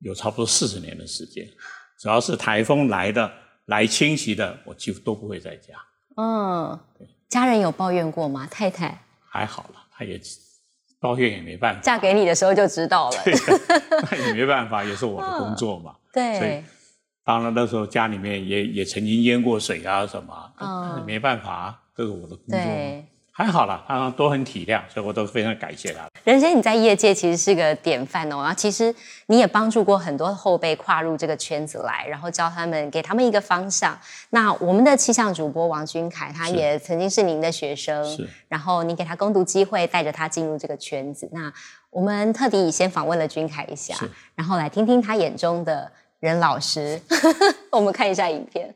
[0.00, 1.46] 有差不多四十年的时间，
[1.98, 3.30] 只要是台风来的、
[3.66, 5.74] 来侵袭的，我几乎都不会在家。
[6.16, 6.78] 嗯，
[7.28, 8.46] 家人有抱怨过吗？
[8.50, 10.20] 太太还好了，她也
[10.98, 11.80] 抱怨也没办法。
[11.80, 13.16] 嫁给你的时候就知道了。
[13.24, 13.34] 对，
[14.10, 15.94] 那也没办法，也是我的工作嘛。
[16.12, 16.62] 对，所以
[17.24, 22.58] 当然那时候家里面也也曾经淹过水啊什么，嗯，没办法，这是我的工作。
[22.58, 23.04] 对。
[23.38, 26.08] 还好啦，他们都很体谅，所以我都非常感谢他。
[26.24, 28.36] 任先，你在业界其实是个典范哦。
[28.36, 28.94] 然后其实
[29.26, 33.94] 你也帮助过很多后辈跨入这个圈子来，然后教他们，给他们一个方向。
[34.30, 38.26] 那我们的气象主播王君凯，他也曾经是您的学生，是。
[38.48, 41.28] 然后你给他攻读机会，带着他进入这个圈子。
[41.30, 41.52] 那
[41.90, 43.94] 我们特地先访问了君凯一下，
[44.34, 46.98] 然后来听听他眼中的任老师。
[47.70, 48.74] 我们看一下影片。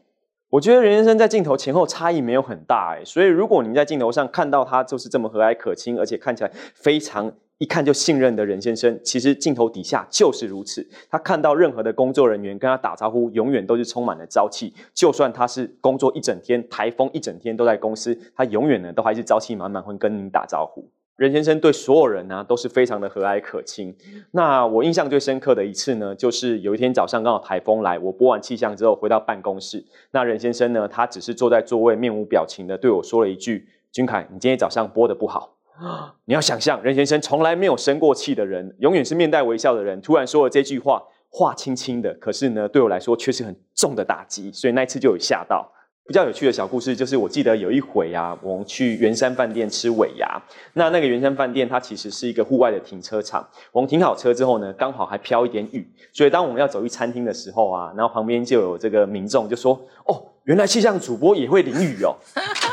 [0.50, 10.84] 我觉得任先生在镜头前后差异没有很大哎，所以如果您在镜头上看到他就是这么和蔼可亲，而且看起来非常一看就信任的任先生，其实镜头底下就是如此。
[11.08, 14.74] 他看到任何的工作人员跟他打招呼，永远都是充满了朝气。
[14.92, 20.84] 就算他是工作一整天，台风一整天都在公司，他永远呢都还是朝气满满，会跟您打招呼。
[21.20, 23.94] 任先生对所有人呢都是非常的和蔼可亲。
[24.30, 35.58] 那我印象最深刻的一次呢，就是有一天早上刚好台风来，我播完气象之后回到办公室，那任先生呢，他只是坐在座位，面无表情的对我说了一句：“君凯，你今天早上播的不好。”
[36.24, 45.70] 你要想象，任先生从来没有生过气的人，永远是面带微笑的人，突然说了这句话，话轻轻的，可是呢，对我来说却是很重的打击，所以那一次就有吓到。
[46.10, 50.42] 比较有趣的小故事就是，我记得有一回啊，我们去圆山饭店吃尾牙。
[50.72, 53.48] 那那个圆山饭店它其实是一个户外的停车场。
[53.70, 62.16] 我们停好车之后呢，刚好还飘一点雨，所以当我们要走去餐厅的时候啊，然后旁边就有这个民众就说：“哦，原来气象主播也会淋雨哦。”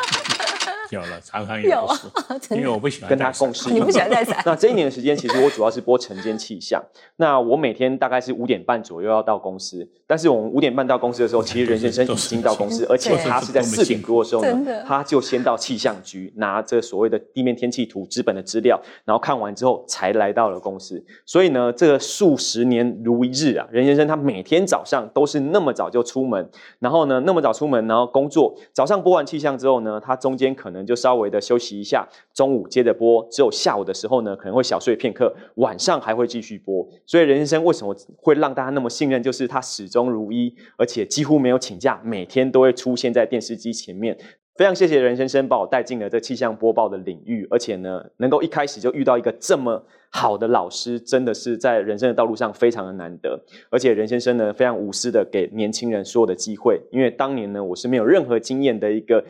[0.92, 1.96] 有了，常常有啊，
[2.52, 3.72] 因为我不喜欢跟他共事。
[3.74, 4.42] 你不喜欢带伞？
[4.46, 6.82] 那这一年的时间，其实我主要是播晨间气象。
[7.18, 21.04] 那我每天大概是五点半左右要到公司，但是我们五点半到公司的时候，其实任先生已经到公司，而且他是在四点多的时候呢，他就先到气象局拿着所谓的地面天气图资本的资料，然后看完之后才来到了公司。
[21.26, 28.56] 所以呢，这个数十年如一日啊，任先生他每天早上都是那么早就出门，然后呢那么早出门，然后工作。
[28.74, 36.88] 早上播完气象之后呢，他中间可能能就稍微的休息一下，中午接着播，只有下午的时候呢，可能会小睡片刻，晚上还会继续播。
[37.06, 39.22] 所以任先生为什么会让大家那么信任？
[39.22, 44.18] 就是他始终如一，而且几乎没有请假，每天都会出现在电视机前面。
[44.56, 53.40] 非常谢谢任先生把我带进了这气象播报的领域，而且呢，能够一开始就遇到一个这么好的老师，真的是在人生的道路上非常的难得。
[53.70, 59.24] 而且任先生呢，非常无私的给年轻人所有的机会，因为当年呢，我是没有任何经验的一个。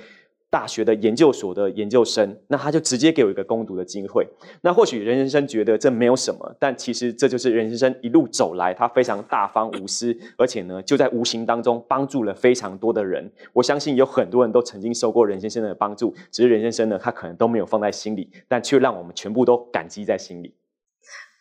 [0.58, 4.28] 大学的研究所的研究生，那他就直接给我一个攻读的机会。
[4.62, 13.32] 那或许任先生觉得这没有什么，但其实这就是任先生一路走来，他非常大方无私，而且呢，就在无形当中帮助了非常多的人。
[13.54, 20.56] 我相信有很多人都曾经受过任先生的帮助，只是任先生呢，他可能都没有放在心里，但却让我们全部都感激在心里。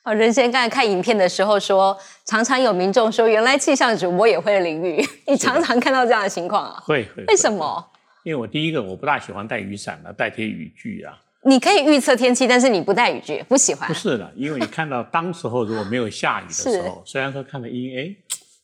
[0.04, 6.82] 哦，任先刚才看影片的时候说，常常有民众说，原来气象主播也会淋雨，你常常看到这样的情况啊？
[6.84, 7.24] 会会。
[7.28, 7.82] 为什么？
[8.26, 11.16] 因为我第一个我不大喜欢带雨伞的，带些雨具啊。
[11.44, 13.86] 你可以预测天气，但是你不带雨具，不喜欢？
[13.86, 18.12] 不是的，因为你看到当时候如果没有下雨的时候， 虽然说看到阴，哎，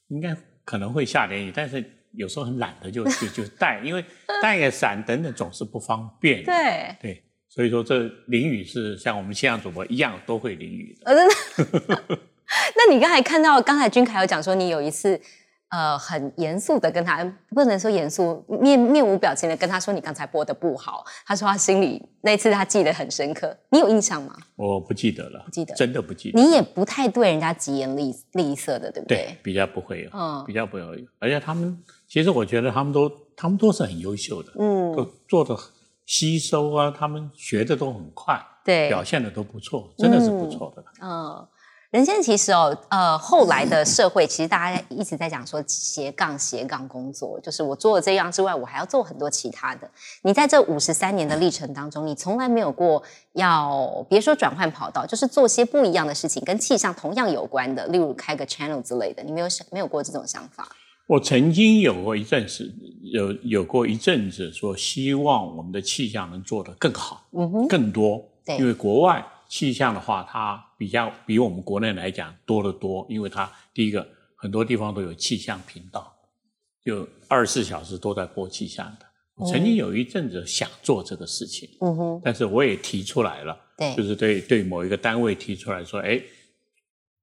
[0.09, 4.05] 应该可能会下点雨，但是有时候很懒得就就就带，因为
[4.43, 6.43] 带个伞等等总是不方便。
[6.43, 7.23] 对对。
[7.49, 11.15] 所以说，这淋雨是像我们气象主播一样都会淋雨的。
[11.15, 11.29] 真
[11.87, 12.19] 的？
[12.75, 15.21] 那你刚才看到，刚才君凯有讲说，你有一次，
[15.73, 21.03] 呃，很严肃的跟他，不能说严肃，面面无表情的跟他说，你刚才播的不好。
[21.25, 24.37] 他说他心里那次他记得很深刻，你有印象吗？
[24.55, 26.39] 我不记得了，不记得，真的不记得。
[26.39, 29.17] 你也不太对人家疾言厉厉色的，对不对？
[29.17, 30.89] 对，比较不会有，嗯，比较不会有。
[31.19, 35.57] 而且他们，其实我觉得他们都，他们都是很优秀的，嗯，都做的。
[36.05, 40.85] 吸收啊，他们学的都很快，对，表现的都不错，真的是不错的。
[41.01, 41.47] 嗯，
[41.93, 49.87] 人生其实哦，呃，后来的社会其实大家一直在讲说斜杠斜杠工作，就是我做了这样之外，我还要做很多其他的。
[50.23, 53.03] 你在这五十三年的历程当中，你从来没有过
[53.35, 60.67] 要别说转换跑道，就是做些不一样的事情，跟气象同样有关的，例如开个 channel 之类的，你没有想没有过这种想法？
[61.07, 68.25] 我曾经有过一阵子，有有过一阵子说，希望我们的气象能做得更好，嗯哼，更多。
[68.47, 76.11] 对，因为国外气象的话，它比较比我们国内来讲多得多，因为它第一个很多地方都有气象频道，
[76.83, 79.05] 就二十四小时都在播气象的。
[79.35, 86.19] 我曾经有一阵子想做这个事情，嗯哼，但是我也提出来了，对，就是对对某一个单位提出来说，哎，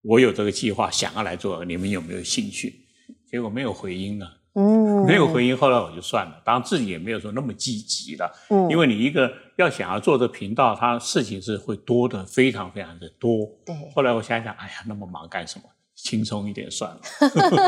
[0.03, 2.85] 我有这个计划想要来做，你们有没有兴趣？
[3.25, 13.75] 结果没有回音了，嗯，没有回音，后来我就算了，当然自己也没有说那么积极了，嗯，因为你一个要想要做的频道，它事情是会多的，非常非常的多，对。
[13.95, 15.65] 后来我想想，哎呀，那么忙干什么？
[16.01, 16.99] 轻松一点算了，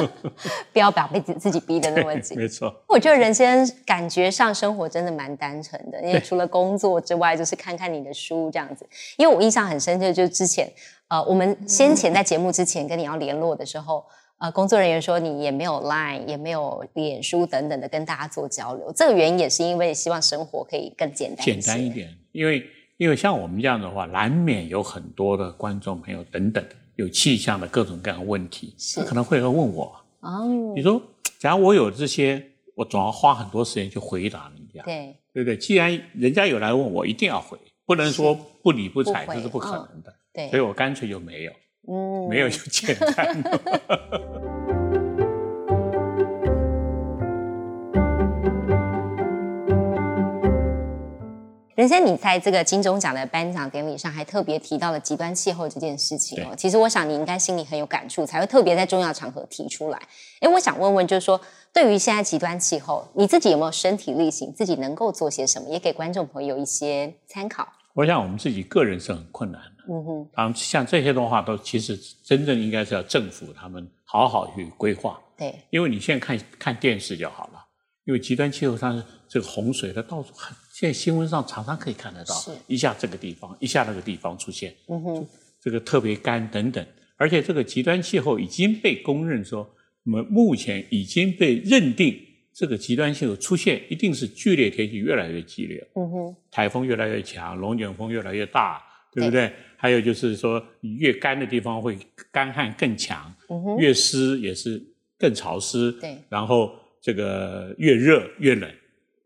[0.72, 2.38] 不要把被自自己逼得那么紧。
[2.38, 8.88] 没错，我觉得人生感觉上生活真的蛮单纯的，因为除了工作之外，就是看看你的书这样子。
[9.18, 10.72] 因为我印象很深刻，就是之前
[11.10, 14.06] 呃，我们先前在节目之前跟你要联络的时候。
[14.42, 18.92] 呃，工作人员说你也没有 Line，也没有脸书等等的跟大家做交流。
[18.96, 22.10] 这个原因也是因为希望生活可以更简单简单一点。
[22.32, 22.66] 因为
[22.98, 29.96] 因为像我们这样的话，难免有很多的观众朋友等等有气象的各种各样的问题，他可能会来问我。
[30.22, 31.00] 哦，你说，
[31.38, 34.82] 假如我有这些，我总要花很多时间去回答人家。
[34.84, 35.56] 对，对不对？
[35.56, 40.12] 既然人家有来问我，一定要回，不能说不理不睬，这是不可能的。
[40.34, 41.52] 对，所以我干脆就没有。
[41.92, 43.44] 嗯，没有就简单。
[51.76, 56.54] 人生，你在这个金钟奖的颁奖典礼上还特别提到了极端气候这件事情哦。
[56.56, 60.00] 其实我想你应该心里很有感触，才会特别在重要场合提出来。
[60.42, 61.42] 哎，我想问问，就是说，
[61.74, 67.68] 对于现在极端气候，你自己有没有身体力行，自己能够做些什么，也给观众朋友一些参考？
[67.96, 69.81] 我想我们自己个人是很困难的。
[69.92, 75.20] 嗯哼，当然像这些的话，都其实真正应该是要政府他们好好去规划。
[75.38, 77.66] 对，因为你现在看看电视就好了，
[78.06, 82.36] 因为极端气候上这个洪水它到处很，现在新闻上常常可以看得到，
[82.68, 85.28] 一下这个地方，一下那个地方出现，嗯哼，
[85.60, 86.86] 这个特别干等等，
[87.18, 89.70] 而且这个极端气候已经被公认说，
[90.06, 92.18] 我们目前已经被认定
[92.54, 99.52] 这个极端气候出现一定是剧烈天气越来越激烈，嗯哼，台风越来越强，龙卷风越来越大，对不对？
[99.78, 101.98] 还有就是说，你越干的地方会
[102.32, 103.34] 干旱更强，
[103.80, 104.82] 越湿也是
[105.18, 105.92] 更潮湿。
[105.94, 106.72] 对，然后
[107.02, 108.72] 这个越热越冷，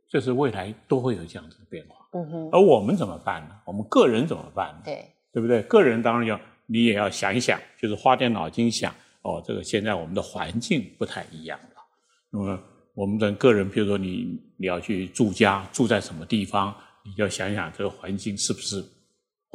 [0.09, 1.95] 这是未来都会有这样子的变化。
[2.13, 3.55] 嗯哼，而我们怎么办呢？
[3.65, 4.81] 我们个人怎么办呢？
[4.85, 5.61] 对，对不对？
[5.63, 8.95] 个人当然要，你也要想一想，就是花点脑筋想。
[9.23, 11.81] 哦，这个现在我们的环境不太一样了。
[12.31, 12.59] 那么
[12.93, 16.73] 我们的个人，比如说你你要去住家，住在什么地方，
[17.03, 18.81] 你就要想想这个环境是不是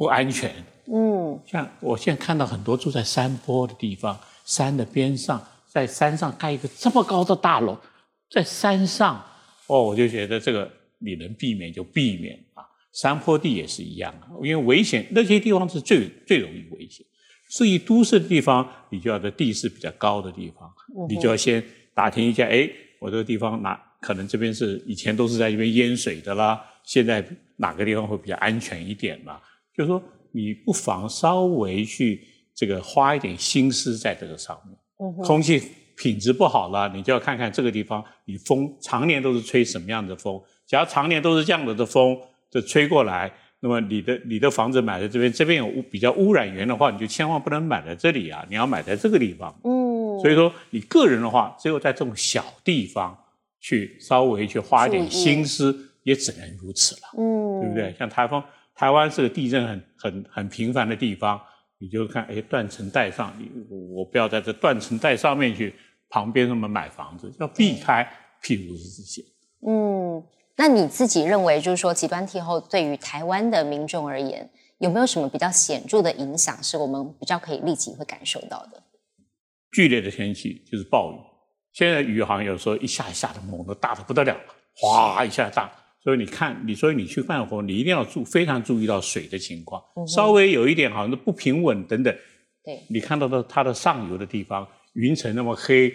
[0.01, 0.51] 不安全。
[0.91, 7.77] 嗯，像我现在看到很多住在山坡的地方，山的边上，在山上盖一个这么高的大楼，
[8.27, 9.23] 在山上，
[9.67, 12.65] 哦，我就觉得这个你能避免就避免啊。
[12.91, 17.05] 山坡地也是一样啊，因为危险那些地方是最最容易危险。
[17.47, 20.67] 所以都市的地方，你就要在地势比较高的地方，
[21.07, 27.23] 你就要先打听一下，哎，我这个地方哪可能这边是以前都是在这边淹水的啦，现在
[27.57, 29.39] 哪个地方会比较安全一点啦？
[29.81, 30.01] 就是说，
[30.31, 32.21] 你不妨稍微去
[32.53, 34.77] 这个花一点心思在这个上面。
[34.99, 35.61] 嗯，空气
[35.97, 40.39] 品质不好了，你就要看看这个地方，你风常年都是吹什么样的风。
[40.67, 42.17] 假如常年都是这样子的风，
[42.49, 43.31] 这吹过来。
[43.63, 48.43] 那么你的你的房子买在这边，这边有污比较污染源的话，你就千万不能买在这里啊！
[48.49, 49.55] 你要买在这个地方。
[49.63, 53.15] 嗯，所以说你个人的话，只有在这种小地方
[53.59, 57.01] 去稍微去花一点心思，也只能如此了。
[57.19, 57.95] 嗯，对不对？
[57.99, 58.43] 像台风，
[58.75, 61.39] 台湾是个地震很很很频繁的地方，
[61.79, 63.49] 你就看哎断层带上，你
[63.95, 65.75] 我不要在这断层带上面去
[66.09, 68.03] 旁边那么买房子，要避开，
[68.43, 69.21] 譬如是这些。
[69.67, 70.23] 嗯。
[70.57, 74.47] 那你自己认为，就是说极端气候对于台湾的民众而言，
[74.77, 78.83] 有没有什么比较显著的影响，是我们比较可以立即会感受到的？
[79.71, 81.15] 剧烈的天气就是暴雨，
[81.71, 84.37] 现在雨好像有时候一下一下的猛的大的不得了，
[84.75, 85.71] 哗一下大。
[86.03, 92.15] 所以你看，你所以你去干活，你一定要注非常注意到水的情况，稍微有一点好像不平稳等等。
[92.63, 95.93] 对，你看到的它的上游的地方，云层那么黑。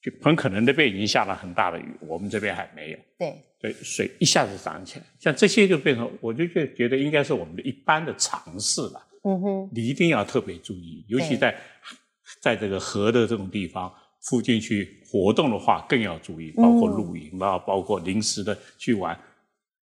[0.00, 2.98] 就很可能那边已经下了很大的雨，我们这边还没有。
[3.18, 9.06] 对，对，水一下子涨起来，像这些就变成，我就觉觉得应该是我们的一般的常识了。
[9.24, 11.52] 嗯哼，你一定要特别注意，尤其在
[12.40, 13.92] 在这个河的这种地方
[14.22, 19.18] 附近去活动的话，更要注意，包括露营啦，包括临时的去玩，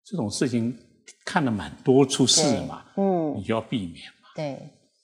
[0.03, 0.77] 这种事情
[1.23, 2.83] 看了蛮多出事嘛。
[2.97, 4.29] 嗯，你就要避免嘛。
[4.36, 4.57] 对。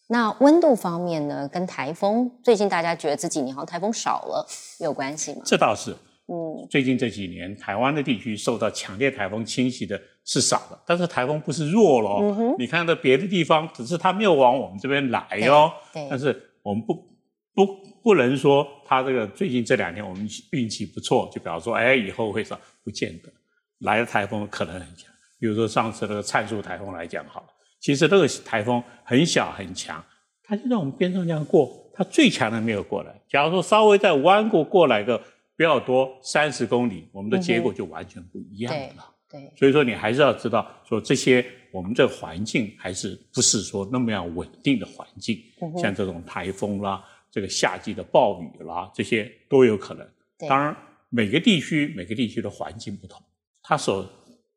[0.07, 1.47] 那温度方面呢？
[1.47, 4.45] 跟台风最近大家觉得这几年好像台风少了，
[4.81, 5.41] 有关系吗？
[5.45, 5.91] 这倒是，
[6.27, 15.71] 嗯，最近这几年台湾的地区受到强烈台风侵袭的是少了，但是台风不是弱了，你看到别的地方，只是它没有往我们这边来哦。
[15.93, 16.93] 对，但是我们不
[17.55, 17.65] 不
[18.03, 23.29] 不能说它这个最近这两天我们运气不错，就比方说，哎，以后会少，不见得
[23.79, 25.11] 来的台风可能很强。
[25.39, 27.47] 比如说上次那个灿数台风来讲好了。
[27.79, 30.03] 其实那个台风很小很强，
[30.43, 33.21] 它就在我们边上这样过，它最强的没有过来。
[33.27, 35.19] 假如说稍微再弯过过来个
[35.57, 39.05] 不要多三十公里，我们的结果就完全不一样了。
[39.27, 45.41] 对，所以说你还是要知道，说这些我们这环境还是不是说那么样稳定的环境，
[45.81, 50.05] 像这种台风啦，这个夏季的暴雨啦，这些都有可能。
[50.49, 50.75] 当然，
[51.09, 53.21] 每个地区每个地区的环境不同，
[53.63, 54.07] 它所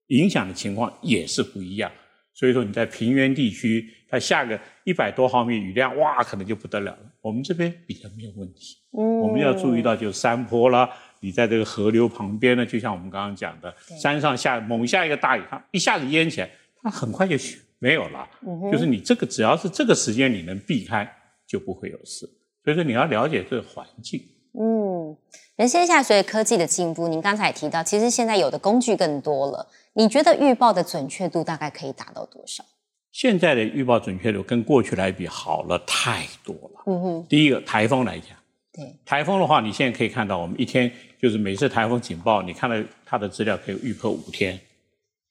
[0.08, 1.90] 影响的情况也是不一样。
[2.32, 7.12] 所以说你在平原地区，它下个一百多毫米雨量，哇，可能就不得了了。
[7.20, 8.76] 我们这边比较没有问题。
[8.98, 16.50] 嗯，我们要注意到就是山坡啦，你在这个河流旁边呢，就像我们刚刚讲的，山上下猛下一个大雨，它一下子淹起来，
[16.82, 17.36] 它很快就
[17.78, 18.28] 没有了。
[18.44, 21.08] 嗯就是你这个只要是这个时间你能避开，
[21.46, 22.28] 就不会有事。
[22.64, 24.20] 所以说你要了解这个环境。
[24.58, 25.16] 嗯，
[25.56, 29.66] 人现在随着科技的进步，您刚才也提到，其实现在有的工具更多了。
[29.94, 32.64] 你觉得预报的准确度大概可以达到多少？
[33.10, 36.82] 现在的预报准确度跟过去来比好了太多了。
[36.86, 37.26] 嗯哼。
[37.28, 38.30] 第一个台风来讲，
[38.72, 40.90] 对台风的话，你现在可以看到，我们一天
[41.20, 44.58] 就是每次台风警报，你看到它的资料可以预测五天。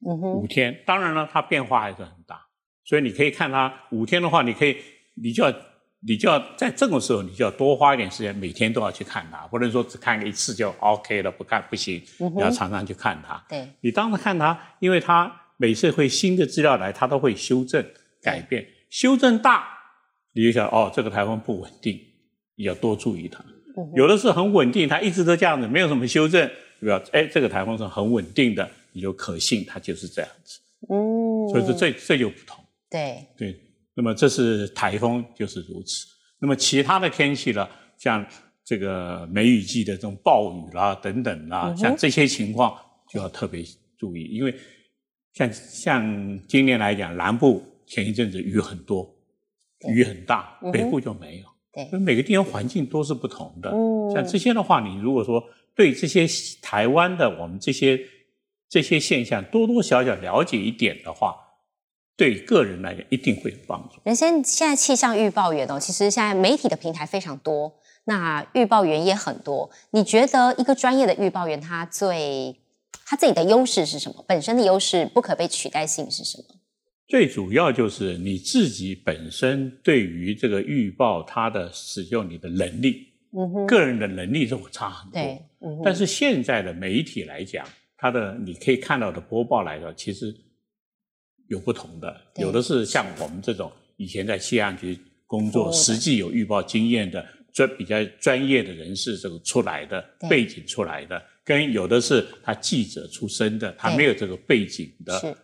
[0.05, 0.33] 嗯哼。
[0.33, 2.45] 五天，当然了，它变化还是很大，
[2.83, 4.75] 所以你可以看它五天的话，你可以，
[5.15, 5.53] 你就要。
[6.05, 13.41] 你就要在这种时候，你就要多花一点时间，每天都要去看它，不能说只看一次就 OK 了，不看不行，你要常常去看它。
[13.47, 17.85] 对，你当时看它，因为它每次会新的资料来，它都会修正
[18.21, 19.65] 改变，修正大，
[20.33, 21.97] 你就想哦，这个台风不稳定，
[22.55, 23.43] 你要多注意它。
[23.95, 26.51] 有的是很稳定，它一直都这样子，没有什么修正，
[26.81, 27.01] 对吧？
[27.13, 30.59] 哎，这个台风是很稳定的，你就可信它就是这样子。
[30.89, 32.63] 嗯，所以说这这就不同。
[32.89, 33.59] 对对。
[33.95, 36.07] 那么这是台风就是如此。
[36.39, 37.67] 那么其他的天气呢，
[37.97, 38.25] 像
[38.65, 42.75] 这个梅雨季的这种暴雨啦等等啦，像这些情况
[43.09, 43.63] 就要特别
[43.97, 44.53] 注意，因为
[45.33, 49.15] 像像今年来讲，南部前一阵子雨很多，
[49.87, 51.45] 雨很大，北部就没有。
[51.71, 53.71] 对，因为每个地方环境都是不同的。
[54.13, 55.43] 像这些的话，你如果说
[55.75, 56.27] 对这些
[56.61, 57.99] 台湾的我们这些
[58.67, 61.35] 这些现象多多少少了解一点的话。
[62.15, 63.99] 对个人来讲一定会有帮助。
[64.03, 69.69] 人生现在气象预报员哦，其实现在媒体的平台非常多，那预报员也很多。
[69.91, 72.55] 你觉得一个专业的预报员，他最
[73.03, 74.23] 他自己的优势是什么？
[74.27, 76.55] 本身的优势不可被取代性是什么？
[77.07, 85.19] 最主要就是你自己本身对于这个预报它的使用你的能力，嗯哼，个人的能力是会差很多。
[85.19, 85.81] 对，嗯。
[85.83, 87.65] 但是现在的媒体来讲，
[87.97, 90.31] 它的你可以看到的播报来说，其实。
[91.53, 105.37] 有不同的，有的是像我们这种以前在气象局工作、实际有预报经验的专比较专业的人士这个出来的背景出来的，跟有的是他记者出身的，他没有这个背景的，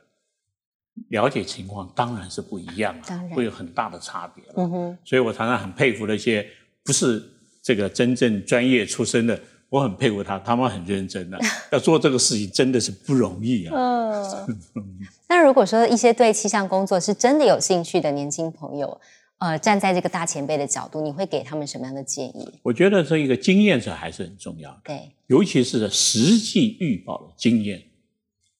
[1.10, 4.54] 了解情况当然是不一样当然会有很大的差别了。
[4.58, 6.46] 嗯哼，所以我常常很佩服那些
[6.84, 7.24] 不是
[7.62, 9.40] 这个真正专业出身的，
[9.70, 11.40] 我很佩服他，他们很认真的、
[11.72, 13.76] 要做这个事情真的是不容易啊。
[13.76, 14.60] 嗯。
[15.30, 19.00] 那如果说一些对气象工作是真的有兴趣的年轻朋友，
[19.38, 22.52] 呃，站在这个大前辈的角度，你会给他们什么样的建议？
[22.64, 24.82] 我觉得这一个经验是还是很重要的。
[24.86, 27.82] 对，尤其是实际预报的经验，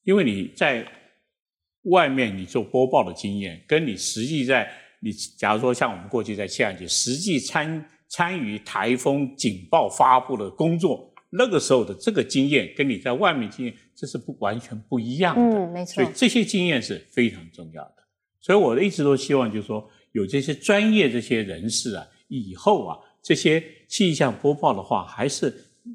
[0.04, 0.86] 因为你在
[1.82, 15.56] 外面你做播报的经验，跟你实际在你假如说像我们过去在气象局实际参参与台风警报发布的工作，那个时候的这个经验，跟你在外面经验，这是不完全不一样的。
[15.56, 17.94] 嗯，没错所以，这些经验是非常重要的。
[18.40, 25.48] 所以我一直都希望，就是说有这些专业这些人士啊，以后啊这些气象播报的话，还是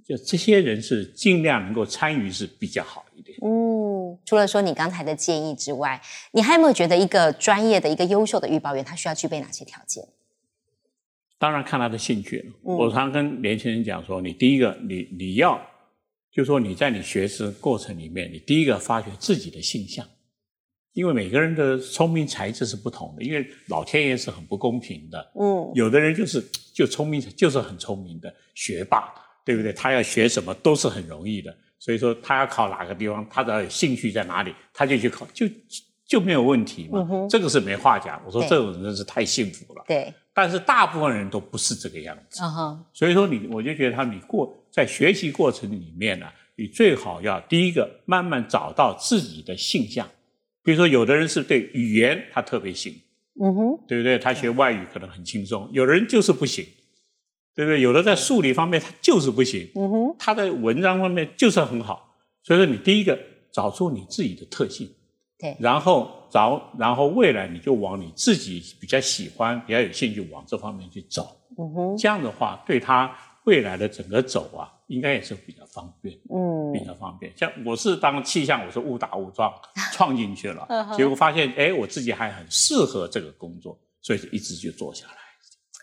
[0.06, 3.38] 就这些人士尽量能够参与是比较好一点。
[3.42, 6.02] 嗯，除了说你刚才的建议之外，
[6.32, 10.08] 你还有没有觉得一个专业的一个优秀的预报员，他需要具备哪些条件？
[11.38, 12.46] 当然看他的兴趣了。
[12.66, 15.60] 嗯我常常跟年轻人讲说，你第一个，你你要，
[16.32, 20.06] 就是说你在你学习过程里面，你第一个发掘自己的性向，
[20.94, 25.32] 因为每个人的聪明才智是不同的，因为老天爷是很不公平的。
[25.40, 29.14] 嗯，有的人就是就聪明，就是很聪明的学霸，
[29.46, 29.74] 对不对？
[29.74, 35.46] 他要学什么都是很容易的，所以说他要考哪个地方，他只要有兴趣在哪里，他就去考，就
[36.08, 37.08] 就没有问题嘛。
[37.30, 38.22] 这个是没话讲。
[38.26, 39.84] 我说这种人真是太幸福了。
[39.88, 42.42] 对，但是大部分人都不是这个样子，
[42.94, 46.26] 所以说你，我就觉得他你过在学习过程里面呢、
[46.56, 50.08] 你最好要第一个慢慢找到自己的性向。
[50.64, 52.92] 比如说，有的人是对语言他特别行，
[53.40, 54.18] 嗯哼，对不对？
[54.18, 56.66] 他学外语可能很轻松，有的人就是不行，
[57.54, 57.82] 对不对？
[57.82, 62.16] 有的在数理方面他就是不行，嗯哼，他在文章方面就是很好。
[62.42, 63.20] 所以说，你第一个
[63.52, 64.90] 找出你自己的特性，
[65.38, 71.38] 对，然后找，然后未来你就往你自己比较喜欢、比较有兴趣往这方面去走。
[71.58, 73.14] 嗯哼，这样的话，对他
[73.44, 77.32] 未来的整个走啊，应该也是比较方便，嗯比较方便。
[77.38, 79.54] 像我是当气象，我是误打误撞
[79.92, 80.68] 撞进去了
[80.98, 85.14] 结果发现，哎，我自己还很适合这个工作，所以就一直就做下来。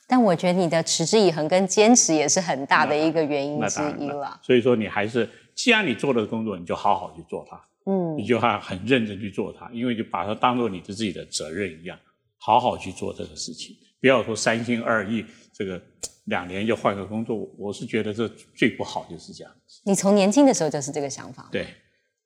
[0.09, 4.39] 但我觉得你的持之以恒跟坚持也是很大的一个原因之一了。
[4.43, 11.99] 所以说，你还是既然你做了工作，你就好好去做它，嗯你就还很认真去做它，因为就把它当做你的自己的责任一样，
[12.39, 15.81] 好好去做这个事情，不要说三心二意，这个
[16.27, 17.37] 两年就换个工作。
[17.59, 19.81] 我是觉得这最不好就是这样子。
[19.85, 21.49] 你从年轻的时候就是这个想法。
[21.51, 21.67] 对，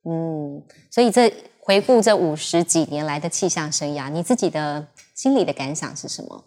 [0.04, 6.44] 嗯，所以这回顾这五十几年来的气象生涯，你自己的心里的感想是什么？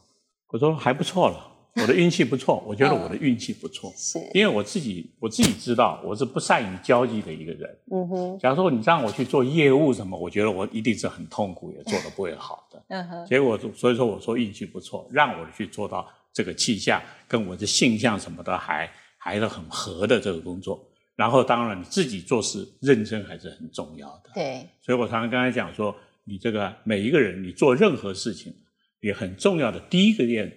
[0.49, 1.51] 我说还不错了，
[1.81, 7.77] 我的运气不错，我觉得我的运气不错，是，因为我自己我自己知道我是不善于交际的一个人。
[7.91, 12.83] 嗯哼，假如说你让我去做业务什么，我觉得我一定是很痛苦，也做得不会好的。
[12.89, 20.85] 嗯哼，结果所以说我说运气不错，让我去做到这个气象跟我的性向什么的还还是很合的这个工作。
[21.15, 24.29] 然后当然你自己做事认真还是很重要的。
[24.33, 28.53] 对，所以我常常刚才讲说，你这个每一个人，你做任何事情，
[29.01, 30.49] 也很重要的第一个点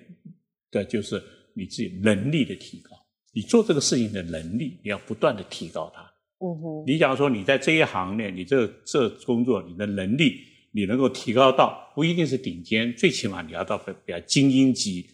[0.72, 1.22] 的就是
[1.54, 2.90] 你自己能力的提高。
[3.32, 6.02] 你做这个事情的能力，你要不断的提高它。
[6.44, 10.40] 嗯哼，你假如说你在这一行呢，你这这工作你的能力，
[10.72, 15.06] 你能够提高到不一定是顶尖，最起码你要到比较精英级，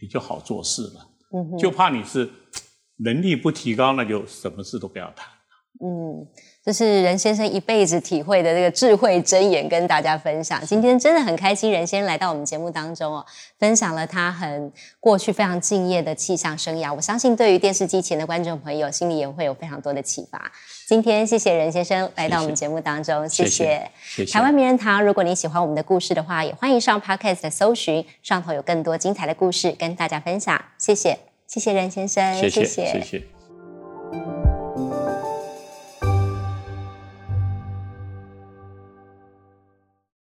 [0.00, 1.10] 你就好做事了。
[1.32, 2.28] 嗯哼，就怕你是
[3.02, 5.26] 能力不提高，那就什么事都不要谈。
[5.82, 6.26] 嗯，
[6.70, 10.64] 这是任先生一辈子体会的这个智慧箴言，跟大家分享。
[10.64, 13.26] 今天真的很开心，任先生来到我们节目当中哦，
[13.58, 16.94] 分享了他很过去非常敬业的气象生涯。
[16.94, 20.40] 我相信对于电视机前的观众朋友，心里也会有非常多的启发。
[20.86, 30.64] 今天谢谢任先生来到我们节目当中，谢谢谢谢谢台湾名人堂，如果你喜欢我们的故事的话，也欢迎上 Podcast 搜寻，上头有更多精彩的故事跟大家分享。
[30.78, 31.18] 谢谢，
[31.48, 33.24] 谢谢任先生，谢谢谢谢。